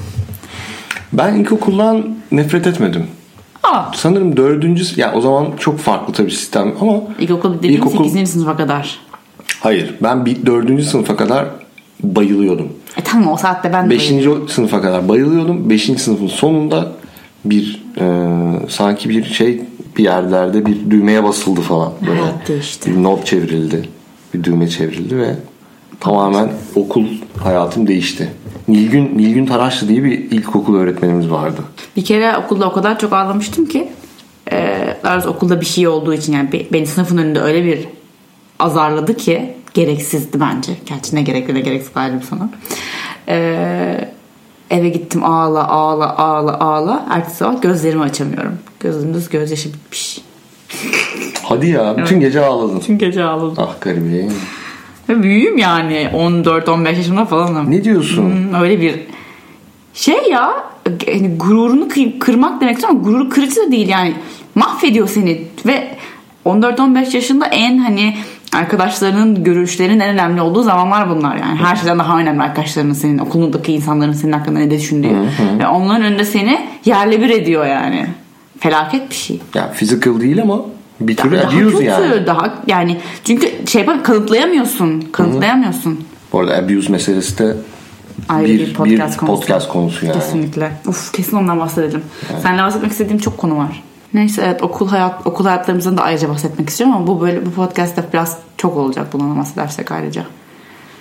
Ben 1.12 1.34
ilkokuldan 1.34 2.16
nefret 2.32 2.66
etmedim. 2.66 3.06
Aa, 3.62 3.82
Sanırım 3.94 4.36
dördüncü... 4.36 5.00
Ya 5.00 5.12
o 5.14 5.20
zaman 5.20 5.48
çok 5.58 5.78
farklı 5.78 6.12
tabii 6.12 6.30
sistem 6.30 6.74
ama... 6.80 6.94
ilkokul 7.18 7.58
dediğim 7.58 7.82
İlkokul- 7.82 8.10
8. 8.12 8.30
sınıfa 8.30 8.56
kadar. 8.56 8.98
Hayır. 9.60 9.94
Ben 10.02 10.26
bir 10.26 10.46
dördüncü 10.46 10.82
sınıfa 10.84 11.16
kadar 11.16 11.46
bayılıyordum. 12.02 12.68
E 12.96 13.02
tamam 13.04 13.32
o 13.32 13.36
saatte 13.36 13.72
ben 13.72 13.86
de 13.86 13.90
Beşinci 13.90 14.30
sınıfa 14.48 14.82
kadar 14.82 15.08
bayılıyordum. 15.08 15.70
Beşinci 15.70 16.02
sınıfın 16.02 16.26
sonunda 16.26 16.92
bir 17.44 17.82
e, 18.00 18.04
sanki 18.68 19.08
bir 19.08 19.24
şey 19.24 19.60
bir 19.96 20.04
yerlerde 20.04 20.66
bir 20.66 20.90
düğmeye 20.90 21.24
basıldı 21.24 21.60
falan. 21.60 21.92
Böyle 22.06 22.20
Hayat 22.20 22.48
değişti. 22.48 22.90
Bir 22.90 22.96
knob 22.96 23.24
çevrildi. 23.24 23.88
Bir 24.34 24.44
düğme 24.44 24.68
çevrildi 24.68 25.16
ve 25.18 25.34
tamamen 26.00 26.48
okul 26.74 27.04
hayatım 27.42 27.86
değişti. 27.86 28.28
Nilgün, 28.68 29.18
Nilgün 29.18 29.46
Taraşlı 29.46 29.88
diye 29.88 30.04
bir 30.04 30.10
ilkokul 30.30 30.76
öğretmenimiz 30.76 31.30
vardı. 31.30 31.60
Bir 31.96 32.04
kere 32.04 32.36
okulda 32.36 32.68
o 32.68 32.72
kadar 32.72 32.98
çok 32.98 33.12
ağlamıştım 33.12 33.66
ki 33.66 33.88
e, 34.52 34.78
doğrusu 35.04 35.28
okulda 35.28 35.60
bir 35.60 35.66
şey 35.66 35.88
olduğu 35.88 36.14
için 36.14 36.32
yani 36.32 36.52
be- 36.52 36.66
beni 36.72 36.86
sınıfın 36.86 37.18
önünde 37.18 37.40
öyle 37.40 37.64
bir 37.64 37.88
azarladı 38.58 39.16
ki 39.16 39.54
gereksizdi 39.74 40.40
bence. 40.40 40.72
Gerçi 40.86 41.16
ne 41.16 41.22
gerekli 41.22 41.54
ne 41.54 41.60
gereksiz 41.60 41.92
ayrı 41.94 42.16
bir 42.20 42.24
sana. 42.26 42.50
E, 43.28 44.08
eve 44.70 44.88
gittim 44.88 45.24
ağla 45.24 45.68
ağla 45.68 46.18
ağla 46.18 46.60
ağla. 46.60 47.06
Ertesi 47.10 47.36
sabah 47.36 47.62
gözlerimi 47.62 48.02
açamıyorum. 48.02 48.58
Gözümüz 48.82 49.28
gözyaşı 49.28 49.68
bitmiş. 49.72 50.20
Hadi 51.42 51.68
ya 51.68 51.96
bütün 51.96 52.20
gece 52.20 52.44
ağladın. 52.44 52.80
Tüm 52.80 52.98
gece 52.98 53.24
ağladım. 53.24 53.64
Ah 53.66 53.80
garibim. 53.80 54.32
Ve 55.08 55.22
büyüğüm 55.22 55.58
yani 55.58 56.10
14-15 56.14 56.96
yaşında 56.96 57.24
falanım. 57.24 57.70
Ne 57.70 57.84
diyorsun? 57.84 58.22
Hmm, 58.22 58.62
öyle 58.62 58.80
bir 58.80 59.00
şey 59.94 60.30
ya 60.30 60.54
yani 61.06 61.36
gururunu 61.36 61.88
kırmak 62.20 62.60
demek 62.60 62.84
ama 62.84 63.00
gururu 63.00 63.30
kırıcı 63.30 63.56
da 63.56 63.72
değil 63.72 63.88
yani 63.88 64.14
mahvediyor 64.54 65.08
seni 65.08 65.42
ve 65.66 65.96
14-15 66.46 67.16
yaşında 67.16 67.46
en 67.46 67.78
hani 67.78 68.16
arkadaşlarının 68.52 69.44
görüşlerinin 69.44 70.00
en 70.00 70.08
önemli 70.08 70.40
olduğu 70.40 70.62
zamanlar 70.62 71.10
bunlar 71.10 71.36
yani 71.36 71.56
her 71.56 71.76
şeyden 71.76 71.98
daha 71.98 72.18
önemli 72.18 72.42
arkadaşlarının 72.42 72.92
senin 72.92 73.18
okulundaki 73.18 73.72
insanların 73.72 74.12
senin 74.12 74.32
hakkında 74.32 74.58
ne 74.58 74.70
düşündüğü 74.70 75.16
ve 75.58 75.66
onların 75.66 76.02
önünde 76.02 76.24
seni 76.24 76.68
yerle 76.84 77.20
bir 77.20 77.30
ediyor 77.30 77.66
yani 77.66 78.06
felaket 78.62 79.10
bir 79.10 79.14
şey. 79.14 79.40
Ya 79.54 79.72
physical 79.72 80.20
değil 80.20 80.42
ama 80.42 80.60
bir 81.00 81.16
tür 81.16 81.32
daha 81.32 81.48
abuse 81.48 81.84
yani. 81.84 82.26
daha 82.26 82.54
yani 82.66 83.00
çünkü 83.24 83.66
şey 83.66 83.80
yapar 83.80 84.04
kanıtlayamıyorsun 84.04 85.00
kanıtlayamıyorsun. 85.12 86.04
Bu 86.32 86.40
arada 86.40 86.56
abuse 86.56 86.92
meselesi 86.92 87.38
de 87.38 87.56
Ayrı 88.28 88.48
bir, 88.48 88.58
bir 88.58 88.74
podcast 88.74 89.16
konusu. 89.16 89.40
podcast 89.40 89.68
konusu 89.68 90.06
yani. 90.06 90.14
Kesinlikle. 90.14 90.72
Uf 90.86 91.12
kesin 91.12 91.36
ondan 91.36 91.60
bahsedelim. 91.60 92.02
Seninle 92.42 92.62
bahsetmek 92.62 92.92
istediğim 92.92 93.18
çok 93.18 93.38
konu 93.38 93.58
var. 93.58 93.82
Neyse 94.14 94.42
evet 94.46 94.62
okul 94.62 94.88
hayat 94.88 95.26
okul 95.26 95.44
hayatlarımızdan 95.44 95.98
da 95.98 96.02
ayrıca 96.02 96.28
bahsetmek 96.28 96.68
istiyorum 96.68 96.96
ama 96.96 97.06
bu 97.06 97.20
böyle 97.20 97.46
bu 97.46 97.50
podcast'ta 97.50 98.04
biraz 98.12 98.38
çok 98.56 98.76
olacak 98.76 99.12
bundan 99.12 99.38
bahsedersek 99.38 99.92
ayrıca. 99.92 100.24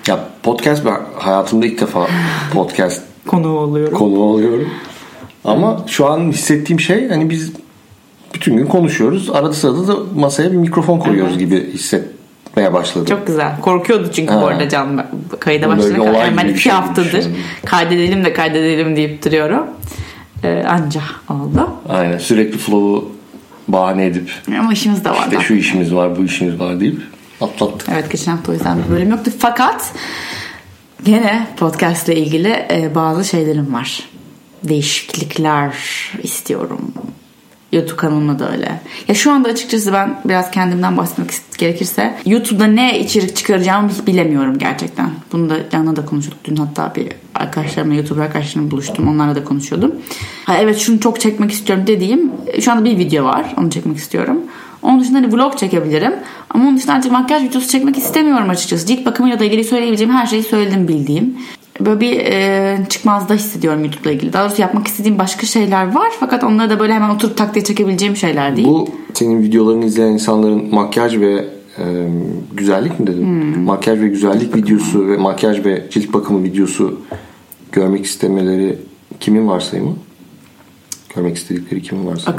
Ya 0.08 0.20
podcast 0.44 0.86
ben 0.86 1.00
hayatımda 1.20 1.66
ilk 1.66 1.82
defa 1.82 2.08
podcast 2.54 3.02
konuğu 3.28 3.58
oluyorum. 3.58 3.98
Konu 3.98 4.20
oluyorum. 4.20 4.68
Ama 5.46 5.84
şu 5.88 6.10
an 6.10 6.20
hissettiğim 6.32 6.80
şey 6.80 7.10
hani 7.10 7.30
biz 7.30 7.52
bütün 8.34 8.58
gün 8.58 8.66
konuşuyoruz. 8.66 9.30
Arada 9.30 9.54
sırada 9.54 9.88
da 9.88 9.96
masaya 10.16 10.52
bir 10.52 10.58
mikrofon 10.58 11.00
koyuyoruz 11.00 11.38
gibi 11.38 11.74
hissetmeye 11.74 12.74
başladım. 12.74 13.06
Çok 13.10 13.28
güzel. 13.28 13.60
Korkuyordu 13.62 14.10
çünkü 14.14 14.34
Ha. 14.34 14.42
bu 14.42 14.46
arada 14.48 14.70
Can 14.70 15.06
kayıda 15.40 15.68
Yani 15.68 16.38
ben 16.38 16.48
iki 16.48 16.60
şey 16.60 16.72
haftadır 16.72 17.28
kaydedelim 17.66 18.26
de 18.26 18.34
kaydedelim 18.34 18.96
deyip 18.96 19.26
duruyorum. 19.26 19.68
Ee, 20.44 20.64
anca 20.68 21.02
oldu. 21.30 21.70
Aynen 21.90 22.18
sürekli 22.18 22.58
flow'u 22.58 23.12
bahane 23.68 24.06
edip 24.06 24.32
Ama 24.60 24.74
işimiz 24.74 25.06
de 25.06 25.10
var. 25.10 25.28
işte 25.32 25.40
şu 25.44 25.54
işimiz 25.54 25.96
var 25.96 26.18
bu 26.18 26.24
işimiz 26.24 26.60
var 26.60 26.80
deyip 26.80 27.02
atlattık. 27.42 27.90
Evet 27.94 28.12
geçen 28.12 28.32
hafta 28.32 28.52
o 28.52 28.56
yüzden 28.56 28.78
bir 28.86 28.96
bölüm 28.96 29.10
yoktu. 29.10 29.32
Fakat 29.40 29.92
gene 31.04 31.48
podcast 31.58 32.10
ile 32.10 32.16
ilgili 32.16 32.48
e, 32.72 32.92
bazı 32.96 33.26
şeylerim 33.26 33.74
var. 33.74 34.10
Değişiklikler 34.64 35.76
istiyorum. 36.24 36.94
YouTube 37.72 37.96
kanalımda 37.96 38.40
da 38.40 38.52
öyle. 38.52 38.82
Ya 39.08 39.16
şu 39.16 39.32
anda 39.32 39.50
açıkçası 39.50 39.94
ben 39.94 40.22
biraz 40.26 40.52
kendimden 40.52 40.98
bahsetmek 40.98 41.32
gerekirse 41.58 42.18
YouTube'da 42.26 42.68
ne 42.68 43.00
içerik 43.00 43.36
çıkaracağımı 43.36 43.90
bilemiyorum 44.08 44.58
gerçekten. 44.58 45.10
Bunu 45.32 45.50
da 45.50 45.70
Can'la 45.70 45.96
da 45.96 46.06
konuştuk. 46.06 46.38
Dün 46.44 46.56
hatta 46.56 46.96
bir 46.96 47.08
arkadaşlarımla 47.36 47.94
YouTube 47.94 48.22
arkadaşlarımla 48.22 48.72
buluştum. 48.72 49.08
Onlarla 49.08 49.36
da 49.36 49.44
konuşuyordum. 49.44 49.96
Ha, 50.46 50.58
evet 50.58 50.78
şunu 50.78 51.00
çok 51.00 51.20
çekmek 51.20 51.52
istiyorum 51.52 51.88
dediğim 51.88 52.32
şu 52.62 52.72
anda 52.72 52.86
bir 52.86 52.98
video 52.98 53.26
var. 53.26 53.54
Onu 53.58 53.70
çekmek 53.70 53.98
istiyorum. 53.98 54.38
Onun 54.82 55.00
dışında 55.00 55.18
hani 55.18 55.34
vlog 55.34 55.58
çekebilirim. 55.58 56.14
Ama 56.50 56.64
onun 56.64 56.78
dışında 56.78 56.94
artık 56.94 57.12
makyaj 57.12 57.44
videosu 57.44 57.68
çekmek 57.68 57.98
istemiyorum 57.98 58.50
açıkçası. 58.50 58.88
Cilt 58.88 59.06
bakımıyla 59.06 59.40
da 59.40 59.44
ilgili 59.46 59.64
söyleyebileceğim 59.64 60.14
her 60.14 60.26
şeyi 60.26 60.44
söyledim 60.44 60.88
bildiğim. 60.88 61.38
Böyle 61.80 62.00
bir 62.00 62.20
e, 62.20 62.78
çıkmazda 62.90 63.34
hissediyorum 63.34 63.84
YouTube'la 63.84 64.12
ilgili. 64.12 64.34
Daha 64.34 64.46
doğrusu 64.46 64.62
yapmak 64.62 64.88
istediğim 64.88 65.20
başka 65.20 65.48
şeyler 65.48 65.92
var. 65.92 66.10
Fakat 66.20 66.44
onları 66.44 66.70
da 66.70 66.80
böyle 66.80 66.94
hemen 66.94 67.10
oturup 67.10 67.38
tak 67.38 67.54
diye 67.54 67.66
çekebileceğim 67.66 68.16
şeyler 68.16 68.56
değil. 68.56 68.68
Bu 68.68 68.88
senin 69.14 69.44
videolarını 69.44 69.86
izleyen 69.86 70.12
insanların 70.12 70.76
makyaj 70.76 71.18
ve 71.18 71.46
e, 71.78 72.08
güzellik 72.54 73.00
mi 73.00 73.08
dedin? 73.08 73.26
Hmm. 73.26 73.64
Makyaj 73.64 74.00
ve 74.00 74.08
güzellik 74.08 74.56
videosu 74.56 75.08
ve 75.08 75.18
makyaj 75.18 75.66
ve 75.66 75.88
cilt 75.92 76.14
bakımı 76.14 76.44
videosu 76.44 77.00
görmek 77.72 78.06
istemeleri 78.06 78.78
kimin 79.20 79.48
varsayımı? 79.48 79.96
Görmek 81.16 81.38
istedikleri 81.38 81.82
kimin 81.82 82.06
varsayımı? 82.06 82.32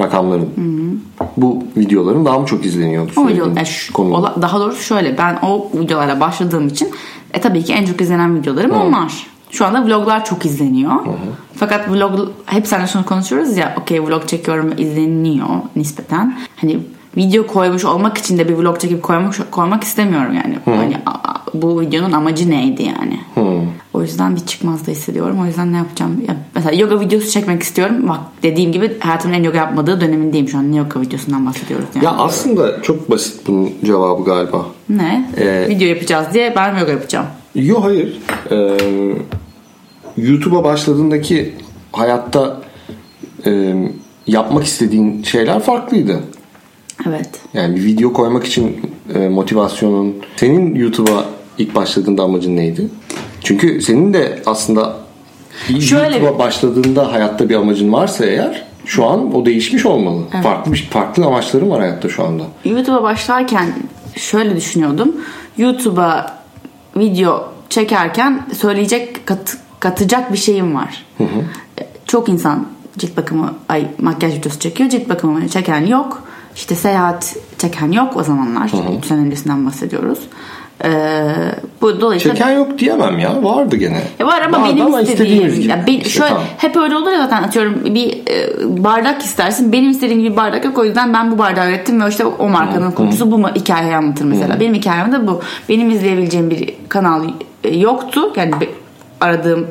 Rakamların. 0.00 0.48
Rakamların. 0.50 1.02
Bu 1.36 1.64
videoların 1.76 2.24
daha 2.24 2.38
mı 2.38 2.46
çok 2.46 2.64
izleniyor? 2.66 3.10
bu 3.16 3.20
O 3.20 3.28
video, 3.28 3.46
yani 3.46 3.66
şu- 3.66 3.92
konu? 3.92 4.14
ola- 4.14 4.42
daha 4.42 4.60
doğrusu 4.60 4.82
şöyle 4.82 5.18
ben 5.18 5.38
o 5.42 5.68
videolara 5.74 6.20
başladığım 6.20 6.66
için 6.68 6.90
e 7.34 7.40
tabii 7.40 7.64
ki 7.64 7.72
en 7.72 7.84
çok 7.84 8.00
izlenen 8.00 8.36
videolarım 8.36 8.70
onlar. 8.70 9.12
Şu 9.50 9.66
anda 9.66 9.86
vloglar 9.86 10.24
çok 10.24 10.44
izleniyor. 10.46 10.92
Fakat 11.56 11.90
vlog 11.90 12.28
hep 12.46 12.66
seninle 12.66 12.86
şunu 12.86 13.06
konuşuyoruz 13.06 13.56
ya 13.56 13.74
okey 13.80 14.02
vlog 14.02 14.26
çekiyorum 14.26 14.72
izleniyor 14.78 15.48
nispeten. 15.76 16.38
Hani 16.56 16.78
video 17.16 17.46
koymuş 17.46 17.84
olmak 17.84 18.18
için 18.18 18.38
de 18.38 18.48
bir 18.48 18.54
vlog 18.54 18.80
çekip 18.80 19.02
koymak 19.02 19.50
koymak 19.50 19.82
istemiyorum 19.84 20.34
yani. 20.34 20.58
Hani 20.64 20.96
a- 21.06 21.10
a- 21.10 21.42
bu 21.54 21.80
videonun 21.80 22.12
amacı 22.12 22.50
neydi 22.50 22.82
yani? 22.82 23.20
O 24.02 24.04
yüzden 24.04 24.36
bir 24.36 24.40
çıkmaz 24.40 24.86
da 24.86 24.90
hissediyorum. 24.90 25.40
O 25.42 25.46
yüzden 25.46 25.72
ne 25.72 25.76
yapacağım? 25.76 26.24
Ya 26.28 26.36
mesela 26.54 26.76
yoga 26.76 27.00
videosu 27.00 27.30
çekmek 27.30 27.62
istiyorum. 27.62 28.08
Bak 28.08 28.20
dediğim 28.42 28.72
gibi 28.72 28.98
hayatımın 29.00 29.34
en 29.34 29.42
yoga 29.42 29.58
yapmadığı 29.58 30.00
dönemindeyim 30.00 30.48
şu 30.48 30.58
an. 30.58 30.72
Ne 30.72 30.76
yoga 30.76 31.00
videosundan 31.00 31.46
bahsediyoruz 31.46 31.86
yani. 31.94 32.04
Ya 32.04 32.10
aslında 32.10 32.82
çok 32.82 33.10
basit 33.10 33.46
bunun 33.46 33.70
cevabı 33.84 34.24
galiba. 34.24 34.66
Ne? 34.88 35.30
Ee, 35.36 35.66
Video 35.68 35.88
yapacağız 35.88 36.26
diye 36.34 36.52
ben 36.56 36.78
yoga 36.78 36.92
yapacağım. 36.92 37.26
Yok 37.54 37.84
hayır. 37.84 38.18
Ee, 38.50 38.78
YouTube'a 40.16 40.64
başladığındaki 40.64 41.54
hayatta 41.92 42.60
e, 43.46 43.74
yapmak 44.26 44.64
istediğin 44.64 45.22
şeyler 45.22 45.60
farklıydı. 45.60 46.20
Evet. 47.08 47.30
Yani 47.54 47.76
bir 47.76 47.84
video 47.84 48.12
koymak 48.12 48.44
için 48.44 48.76
e, 49.14 49.28
motivasyonun 49.28 50.16
senin 50.36 50.74
YouTube'a 50.74 51.24
ilk 51.58 51.74
başladığında 51.74 52.22
amacın 52.22 52.56
neydi? 52.56 52.88
Çünkü 53.44 53.82
senin 53.82 54.14
de 54.14 54.42
aslında 54.46 54.96
Şöyle 55.80 56.16
YouTube'a 56.18 56.38
başladığında 56.38 57.12
hayatta 57.12 57.48
bir 57.48 57.54
amacın 57.54 57.92
varsa 57.92 58.24
eğer 58.26 58.64
şu 58.86 59.04
an 59.06 59.34
o 59.34 59.46
değişmiş 59.46 59.86
olmalı. 59.86 60.22
Farklı 60.42 60.72
bir- 60.72 60.88
farklı 60.90 61.26
amaçların 61.26 61.70
var 61.70 61.80
hayatta 61.80 62.08
şu 62.08 62.24
anda. 62.24 62.42
YouTube'a 62.64 63.02
başlarken 63.02 63.72
şöyle 64.16 64.56
düşünüyordum. 64.56 65.12
YouTube'a 65.58 66.38
video 66.96 67.44
çekerken 67.68 68.46
söyleyecek 68.58 69.26
kat- 69.26 69.56
katacak 69.80 70.32
bir 70.32 70.38
şeyim 70.38 70.74
var. 70.74 71.06
Çok 72.06 72.28
insan 72.28 72.66
cilt 72.98 73.16
bakımı 73.16 73.54
ay 73.68 73.86
makyaj 74.00 74.34
videosu 74.36 74.58
çekiyor. 74.58 74.88
Cilt 74.90 75.08
bakımı 75.08 75.48
çeken 75.48 75.86
yok. 75.86 76.22
İşte 76.56 76.74
seyahat 76.74 77.36
çeken 77.58 77.92
yok 77.92 78.16
o 78.16 78.22
zamanlar. 78.22 78.70
3 78.98 79.06
sene 79.06 79.20
öncesinden 79.20 79.66
bahsediyoruz. 79.66 80.18
Ee, 80.84 80.88
bu 81.80 82.00
dolayısıyla 82.00 82.36
Çeken 82.36 82.50
yok 82.50 82.78
diyemem 82.78 83.18
ya. 83.18 83.42
Vardı 83.44 83.76
gene. 83.76 84.02
E 84.20 84.24
var 84.24 84.42
ama 84.46 84.60
Vardı 84.60 84.70
benim 84.72 84.86
ama 84.86 85.00
istediğim 85.00 85.54
gibi. 85.54 85.66
ya 85.68 85.84
ben, 85.86 85.92
İşte 85.92 86.08
şöyle 86.10 86.28
tamam. 86.28 86.44
hep 86.58 86.76
öyle 86.76 86.96
olur 86.96 87.12
ya 87.12 87.18
zaten 87.18 87.42
atıyorum 87.42 87.84
bir 87.84 88.10
e, 88.30 88.48
bardak 88.84 89.22
istersin 89.22 89.72
benim 89.72 89.90
istediğim 89.90 90.22
gibi 90.22 90.36
bardak 90.36 90.64
yok 90.64 90.78
o 90.78 90.84
yüzden 90.84 91.14
ben 91.14 91.30
bu 91.32 91.38
bardağı 91.38 91.68
ürettim 91.68 92.00
ve 92.02 92.08
işte 92.08 92.24
o 92.24 92.48
markanın 92.48 92.90
kurucusu 92.90 93.30
bu 93.30 93.36
ma- 93.36 93.54
hikayeyi 93.54 93.96
anlatır 93.96 94.24
mesela 94.24 94.60
benim 94.60 94.74
hikayem 94.74 95.12
de 95.12 95.26
bu 95.26 95.40
benim 95.68 95.90
izleyebileceğim 95.90 96.50
bir 96.50 96.74
kanal 96.88 97.22
e, 97.64 97.76
yoktu 97.78 98.32
yani 98.36 98.52
aradığım 99.20 99.66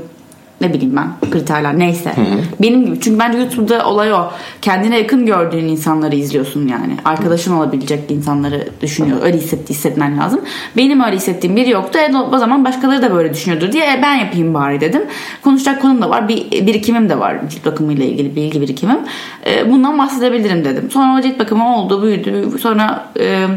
ne 0.62 0.74
bileyim 0.74 0.96
ben 0.96 1.30
kriterler 1.32 1.80
neyse. 1.80 2.14
Benim 2.62 2.86
gibi 2.86 3.00
çünkü 3.00 3.20
bence 3.20 3.38
YouTube'da 3.38 3.86
olay 3.86 4.14
o. 4.14 4.32
Kendine 4.62 4.98
yakın 4.98 5.26
gördüğün 5.26 5.68
insanları 5.68 6.16
izliyorsun 6.16 6.68
yani. 6.68 6.98
Arkadaşın 7.06 7.54
olabilecek 7.54 8.12
insanları 8.12 8.68
düşünüyor. 8.82 9.18
Öyle 9.24 9.38
hissetti, 9.38 9.70
hissetmen 9.70 10.18
lazım. 10.18 10.42
Benim 10.78 11.02
öyle 11.02 11.16
hissettiğim 11.16 11.56
biri 11.56 11.70
yoktu. 11.70 12.00
E, 12.00 12.18
o 12.18 12.38
zaman 12.38 12.66
başkaları 12.66 13.02
da 13.02 13.14
böyle 13.16 13.34
düşünüyordur 13.34 13.72
diye 13.72 13.86
e, 13.86 14.00
ben 14.02 14.16
yapayım 14.16 14.54
bari 14.54 14.82
dedim. 14.82 15.02
Konuşacak 15.44 15.82
konum 15.82 16.02
da 16.02 16.10
var. 16.10 16.28
Bir 16.28 16.52
birikimim 16.52 17.10
de 17.10 17.20
var. 17.20 17.38
Cilt 17.50 17.66
bakımıyla 17.66 18.06
ilgili 18.06 18.36
bilgi 18.36 18.62
birikimim. 18.62 19.00
E, 19.46 19.72
bundan 19.72 20.00
bahsedebilirim 20.00 20.66
dedim. 20.66 20.92
Sonra 20.92 21.20
o 21.20 21.22
cilt 21.22 21.40
bakımı 21.40 21.78
oldu, 21.78 22.04
büyüdü. 22.04 22.50
Sonra 22.62 23.06
e, 23.20 23.48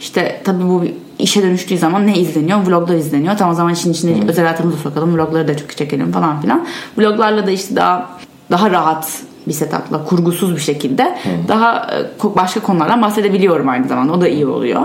işte 0.00 0.40
tabii 0.44 0.64
bu 0.64 0.84
işe 1.18 1.42
dönüştüğü 1.42 1.78
zaman 1.78 2.06
ne 2.06 2.18
izleniyor? 2.18 2.66
Vloglar 2.66 2.94
izleniyor. 2.94 3.36
Tamam 3.36 3.52
o 3.52 3.56
zaman 3.56 3.72
işin 3.72 3.92
içine 3.92 4.28
özel 4.28 4.44
hayatımızı 4.44 4.78
sokalım. 4.78 5.16
Vlogları 5.16 5.48
da 5.48 5.56
çok 5.56 5.76
çekelim 5.76 6.12
falan 6.12 6.40
filan. 6.40 6.66
Vloglarla 6.98 7.46
da 7.46 7.50
işte 7.50 7.76
daha 7.76 8.10
daha 8.50 8.70
rahat 8.70 9.22
bir 9.48 9.52
setupla 9.52 10.04
kurgusuz 10.04 10.56
bir 10.56 10.60
şekilde 10.60 11.18
daha 11.48 11.90
e, 12.22 12.36
başka 12.36 12.60
konulardan 12.60 13.02
bahsedebiliyorum 13.02 13.68
aynı 13.68 13.88
zamanda. 13.88 14.12
O 14.12 14.20
da 14.20 14.28
iyi 14.28 14.46
oluyor. 14.46 14.82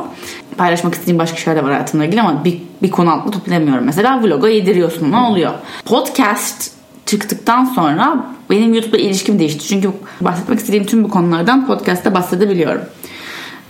Paylaşmak 0.58 0.94
istediğim 0.94 1.20
başka 1.20 1.38
şeyler 1.38 1.64
var 1.64 1.72
hayatımla 1.72 2.06
ilgili 2.06 2.22
ama 2.22 2.46
bir, 2.46 2.62
bir 2.82 2.92
konu 2.92 3.12
altında 3.14 3.32
toplayamıyorum. 3.32 3.86
Mesela 3.86 4.24
vloga 4.24 4.50
yediriyorsun. 4.50 5.12
Ne 5.12 5.18
oluyor? 5.18 5.52
Podcast 5.86 6.72
çıktıktan 7.06 7.66
sonra 7.66 8.26
benim 8.50 8.74
YouTube'la 8.74 8.98
ilişkim 8.98 9.40
değişti. 9.40 9.68
Çünkü 9.68 9.92
bahsetmek 10.22 10.60
istediğim 10.60 10.86
tüm 10.86 11.04
bu 11.04 11.10
konulardan 11.10 11.68
podcast'ta 11.68 12.14
bahsedebiliyorum. 12.14 12.82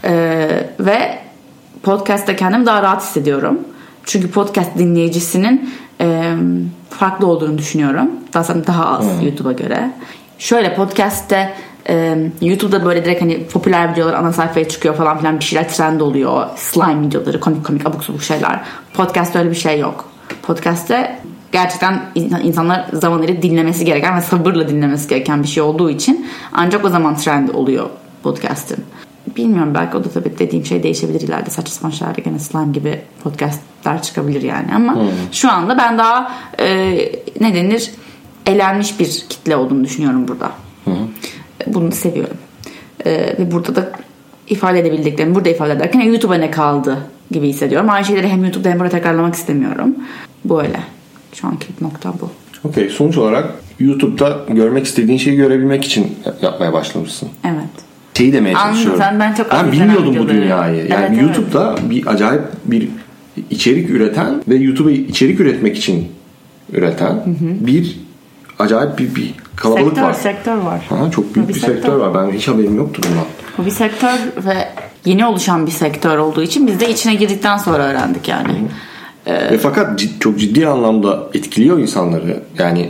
Ee, 0.03 0.69
ve 0.79 1.22
podcast'ta 1.84 2.36
kendimi 2.36 2.65
daha 2.65 2.84
rahat 2.84 3.02
hissediyorum. 3.02 3.60
Çünkü 4.06 4.32
podcast 4.32 4.78
dinleyicisinin 4.78 5.74
e, 6.02 6.34
farklı 6.89 7.28
olduğunu 7.28 7.58
düşünüyorum. 7.58 8.12
Daha 8.34 8.67
daha 8.67 8.88
az 8.88 9.24
YouTube'a 9.24 9.52
göre. 9.52 9.91
Şöyle 10.38 10.76
podcast'te 10.76 11.54
e, 11.89 12.17
YouTube'da 12.41 12.86
böyle 12.86 13.06
direkt 13.06 13.22
hani 13.22 13.48
popüler 13.48 13.91
videolar 13.91 14.13
ana 14.13 14.34
sayfaya 14.34 14.67
çıkıyor 14.69 14.96
falan 14.96 15.17
filan 15.17 15.39
bir 15.39 15.43
şeyler 15.43 15.69
trend 15.69 16.02
oluyor. 16.02 16.48
Slime 16.56 17.02
videoları, 17.08 17.39
komik 17.39 17.65
komik 17.65 17.86
abuk 17.86 18.04
sabuk 18.04 18.24
şeyler. 18.24 18.62
Podcast'ta 18.93 19.39
öyle 19.39 19.50
bir 19.50 19.56
şey 19.56 19.80
yok. 19.80 20.10
Podcast'te 20.41 21.19
gerçekten 21.52 22.02
in- 22.15 22.39
insanlar 22.43 22.86
zamanları 22.93 23.41
dinlemesi 23.41 23.86
gereken 23.86 24.17
ve 24.17 24.22
sabırla 24.22 24.69
dinlemesi 24.69 25.08
gereken 25.08 25.43
bir 25.43 25.48
şey 25.48 25.63
olduğu 25.63 25.89
için 25.89 26.28
ancak 26.54 26.86
o 26.86 26.89
zaman 26.89 27.15
trend 27.15 27.50
oluyor 27.50 27.89
podcast'ın. 28.24 28.84
Bilmiyorum 29.38 29.73
belki 29.75 29.97
o 29.97 30.03
da 30.03 30.09
tabii 30.09 30.39
dediğim 30.39 30.65
şey 30.65 30.83
değişebilir 30.83 31.21
ileride 31.21 31.49
saçma 31.49 31.71
sapan 31.71 31.89
şeyler 31.89 32.15
gene 32.15 32.39
slime 32.39 32.71
gibi 32.71 33.01
podcastlar 33.23 34.01
çıkabilir 34.01 34.41
yani 34.41 34.75
ama 34.75 34.97
şu 35.31 35.51
anda 35.51 35.77
ben 35.77 35.97
daha 35.97 36.31
e, 36.59 36.67
ne 37.41 37.56
denir 37.56 37.91
elenmiş 38.45 39.00
bir 39.00 39.25
kitle 39.29 39.56
olduğunu 39.56 39.83
düşünüyorum 39.83 40.27
burada. 40.27 40.52
Bunu 41.67 41.91
seviyorum. 41.91 42.37
E, 43.06 43.12
ve 43.39 43.52
burada 43.52 43.75
da 43.75 43.91
ifade 44.50 44.79
edebildiklerimi 44.79 45.35
burada 45.35 45.50
ifade 45.50 45.73
ederken 45.73 46.00
"E, 46.00 46.06
YouTube'a 46.06 46.35
ne 46.35 46.52
kaldı 46.52 46.98
gibi 47.31 47.48
hissediyorum. 47.48 47.89
Aynı 47.89 48.06
şeyleri 48.06 48.27
hem 48.27 48.43
YouTube'da 48.43 48.69
hem 48.69 48.79
burada 48.79 48.89
tekrarlamak 48.91 49.33
istemiyorum. 49.35 49.95
Böyle. 50.45 50.79
Şu 51.33 51.48
anki 51.48 51.67
nokta 51.81 52.13
bu. 52.21 52.29
Okey. 52.69 52.89
Sonuç 52.89 53.17
olarak 53.17 53.54
YouTube'da 53.79 54.39
görmek 54.50 54.85
istediğin 54.85 55.17
şeyi 55.17 55.35
görebilmek 55.35 55.85
için 55.85 56.17
yapmaya 56.41 56.73
başlamışsın. 56.73 57.29
Evet. 57.43 57.92
Şeyi 58.17 58.33
demeye 58.33 58.55
Anladım. 58.55 58.71
çalışıyorum. 58.73 58.99
Sen- 59.01 59.19
ben 59.19 59.33
çok 59.33 59.51
ben 59.51 59.71
bilmiyordum 59.71 60.15
bu 60.19 60.29
dünyayı. 60.29 60.75
Yani 60.75 60.87
Evet, 60.93 61.09
evet. 61.09 61.21
YouTube'da 61.21 61.75
bir 61.89 62.07
acayip 62.07 62.41
bir 62.65 62.89
içerik 63.49 63.89
üreten 63.89 64.43
ve 64.47 64.55
YouTube'a 64.55 64.91
içerik 64.91 65.39
üretmek 65.39 65.77
için 65.77 66.07
üreten 66.73 67.21
bir 67.41 67.99
acayip 68.59 68.97
bir, 68.99 69.15
bir 69.15 69.33
kalabalık 69.55 69.85
sektör, 69.87 70.01
var. 70.03 70.13
Sektör 70.13 70.57
var. 70.57 70.81
Ha, 70.89 71.11
çok 71.15 71.35
büyük 71.35 71.49
Bir 71.49 71.53
bir, 71.53 71.59
sektör. 71.59 71.75
sektör. 71.75 71.95
var. 71.95 72.13
Ben 72.27 72.31
hiç 72.37 72.47
haberim 72.47 72.77
yoktu 72.77 73.01
bundan. 73.09 73.25
Bu 73.57 73.65
bir 73.65 73.71
sektör 73.71 74.17
ve 74.45 74.67
yeni 75.05 75.25
oluşan 75.25 75.65
bir 75.65 75.71
sektör 75.71 76.17
olduğu 76.17 76.43
için 76.43 76.67
biz 76.67 76.79
de 76.79 76.89
içine 76.89 77.15
girdikten 77.15 77.57
sonra 77.57 77.83
öğrendik 77.83 78.27
yani. 78.27 78.51
Ve 79.27 79.57
fakat 79.57 80.01
cid- 80.01 80.19
çok 80.19 80.39
ciddi 80.39 80.67
anlamda 80.67 81.23
etkiliyor 81.33 81.79
insanları. 81.79 82.43
Yani 82.59 82.81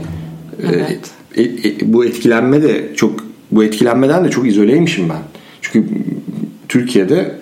e, 0.63 0.67
Evet. 0.67 0.99
e, 1.35 1.43
e, 1.43 1.93
bu 1.93 2.05
etkilenme 2.05 2.61
de 2.63 2.95
çok 2.95 3.19
bu 3.55 3.63
etkilenmeden 3.63 4.25
de 4.25 4.29
çok 4.29 4.47
izoleymişim 4.47 5.09
ben. 5.09 5.21
Çünkü 5.61 5.89
Türkiye'de 6.69 7.35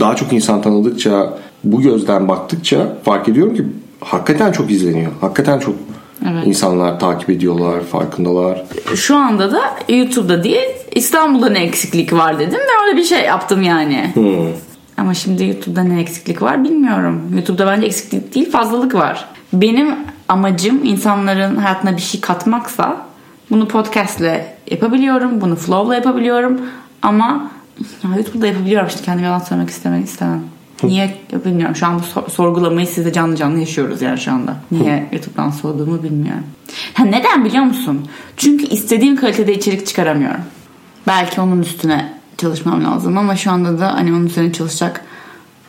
daha 0.00 0.16
çok 0.16 0.32
insan 0.32 0.62
tanıdıkça 0.62 1.38
bu 1.64 1.82
gözden 1.82 2.28
baktıkça 2.28 2.96
fark 3.04 3.28
ediyorum 3.28 3.54
ki 3.54 3.64
hakikaten 4.00 4.52
çok 4.52 4.70
izleniyor. 4.70 5.12
Hakikaten 5.20 5.58
çok 5.58 5.74
Evet. 6.30 6.46
insanlar 6.46 7.00
takip 7.00 7.30
ediyorlar, 7.30 7.80
farkındalar. 7.80 8.64
Şu 8.94 9.16
anda 9.16 9.52
da 9.52 9.60
YouTube'da 9.88 10.44
değil 10.44 10.68
İstanbul'da 10.94 11.50
ne 11.50 11.64
eksiklik 11.64 12.12
var 12.12 12.38
dedim 12.38 12.58
ve 12.58 12.86
öyle 12.88 12.96
bir 12.96 13.04
şey 13.04 13.24
yaptım 13.24 13.62
yani. 13.62 14.10
Hmm. 14.14 14.48
Ama 14.96 15.14
şimdi 15.14 15.44
YouTube'da 15.44 15.82
ne 15.82 16.00
eksiklik 16.00 16.42
var 16.42 16.64
bilmiyorum. 16.64 17.22
YouTube'da 17.34 17.66
bence 17.66 17.86
eksiklik 17.86 18.34
değil 18.34 18.50
fazlalık 18.50 18.94
var. 18.94 19.28
Benim 19.52 19.94
amacım 20.28 20.84
insanların 20.84 21.56
hayatına 21.56 21.96
bir 21.96 22.02
şey 22.02 22.20
katmaksa 22.20 23.06
bunu 23.52 23.68
podcastle 23.68 24.56
yapabiliyorum. 24.70 25.40
Bunu 25.40 25.56
flow'la 25.56 25.94
yapabiliyorum. 25.94 26.60
Ama 27.02 27.50
YouTube'da 28.16 28.46
yapabiliyorum. 28.46 28.90
Şimdi 28.90 29.02
kendime 29.04 29.26
yalan 29.26 29.38
söylemek 29.38 29.70
istemem. 29.70 30.04
istemem. 30.04 30.42
Niye 30.82 31.18
bilmiyorum. 31.44 31.76
Şu 31.76 31.86
an 31.86 31.98
bu 31.98 32.02
sor- 32.02 32.28
sorgulamayı 32.28 32.86
siz 32.86 33.04
de 33.04 33.12
canlı 33.12 33.36
canlı 33.36 33.58
yaşıyoruz 33.58 34.02
yani 34.02 34.18
şu 34.18 34.32
anda. 34.32 34.56
Niye 34.70 35.08
YouTube'dan 35.12 35.50
soğuduğumu 35.50 36.02
bilmiyorum. 36.02 36.44
Ha, 36.94 37.04
neden 37.04 37.44
biliyor 37.44 37.64
musun? 37.64 38.08
Çünkü 38.36 38.64
istediğim 38.64 39.16
kalitede 39.16 39.54
içerik 39.54 39.86
çıkaramıyorum. 39.86 40.40
Belki 41.06 41.40
onun 41.40 41.60
üstüne 41.62 42.12
çalışmam 42.38 42.84
lazım 42.84 43.18
ama 43.18 43.36
şu 43.36 43.50
anda 43.50 43.78
da 43.78 43.94
hani 43.94 44.12
onun 44.12 44.26
üzerine 44.26 44.52
çalışacak 44.52 45.04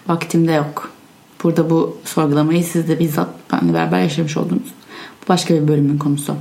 vaktim 0.07 0.47
de 0.47 0.51
yok. 0.51 0.91
Burada 1.43 1.69
bu 1.69 1.97
sorgulamayı 2.05 2.63
siz 2.63 2.87
de 2.87 2.99
bizzat 2.99 3.27
benimle 3.51 3.73
beraber 3.73 4.01
yaşamış 4.01 4.37
oldunuz. 4.37 4.73
Bu 5.23 5.29
başka 5.29 5.53
bir 5.53 5.67
bölümün 5.67 5.97
konusu. 5.97 6.35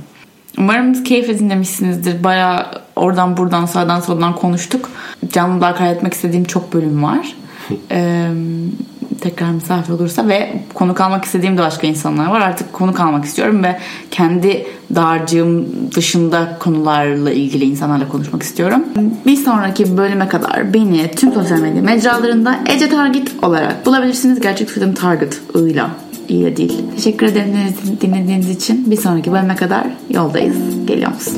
Umarım 0.57 1.03
keyif 1.03 1.39
dinlemişsinizdir. 1.39 2.23
Baya 2.23 2.71
oradan 2.95 3.37
buradan 3.37 3.65
sağdan 3.65 3.99
soldan 3.99 4.35
konuştuk. 4.35 4.89
Canlılar 5.29 5.77
kaydetmek 5.77 6.13
istediğim 6.13 6.45
çok 6.45 6.73
bölüm 6.73 7.03
var. 7.03 7.35
Ee, 7.91 8.27
tekrar 9.21 9.51
misafir 9.51 9.93
olursa 9.93 10.27
ve 10.27 10.53
konuk 10.73 11.01
almak 11.01 11.25
istediğim 11.25 11.57
de 11.57 11.61
başka 11.61 11.87
insanlar 11.87 12.27
var. 12.27 12.41
Artık 12.41 12.73
konuk 12.73 12.99
almak 12.99 13.25
istiyorum 13.25 13.63
ve 13.63 13.79
kendi 14.11 14.65
dağarcığım 14.95 15.65
dışında 15.95 16.57
konularla 16.59 17.31
ilgili 17.31 17.65
insanlarla 17.65 18.07
konuşmak 18.07 18.43
istiyorum. 18.43 18.83
Bir 19.25 19.35
sonraki 19.35 19.97
bölüme 19.97 20.27
kadar 20.27 20.73
beni 20.73 21.11
tüm 21.11 21.33
sosyal 21.33 21.59
medya 21.59 21.81
mecralarında 21.81 22.59
Ece 22.65 22.89
Target 22.89 23.43
olarak 23.43 23.85
bulabilirsiniz. 23.85 24.39
Gerçek 24.39 24.69
Freedom 24.69 24.93
Target 24.93 25.41
ığıyla 25.55 25.89
iyi 26.29 26.45
de 26.45 26.57
değil. 26.57 26.81
Teşekkür 26.95 27.25
ederim 27.25 27.53
dinlediğiniz 28.01 28.49
için. 28.49 28.91
Bir 28.91 28.97
sonraki 28.97 29.31
bölüme 29.31 29.55
kadar 29.55 29.87
yoldayız. 30.09 30.55
Geliyor 30.85 31.13
musun? 31.13 31.37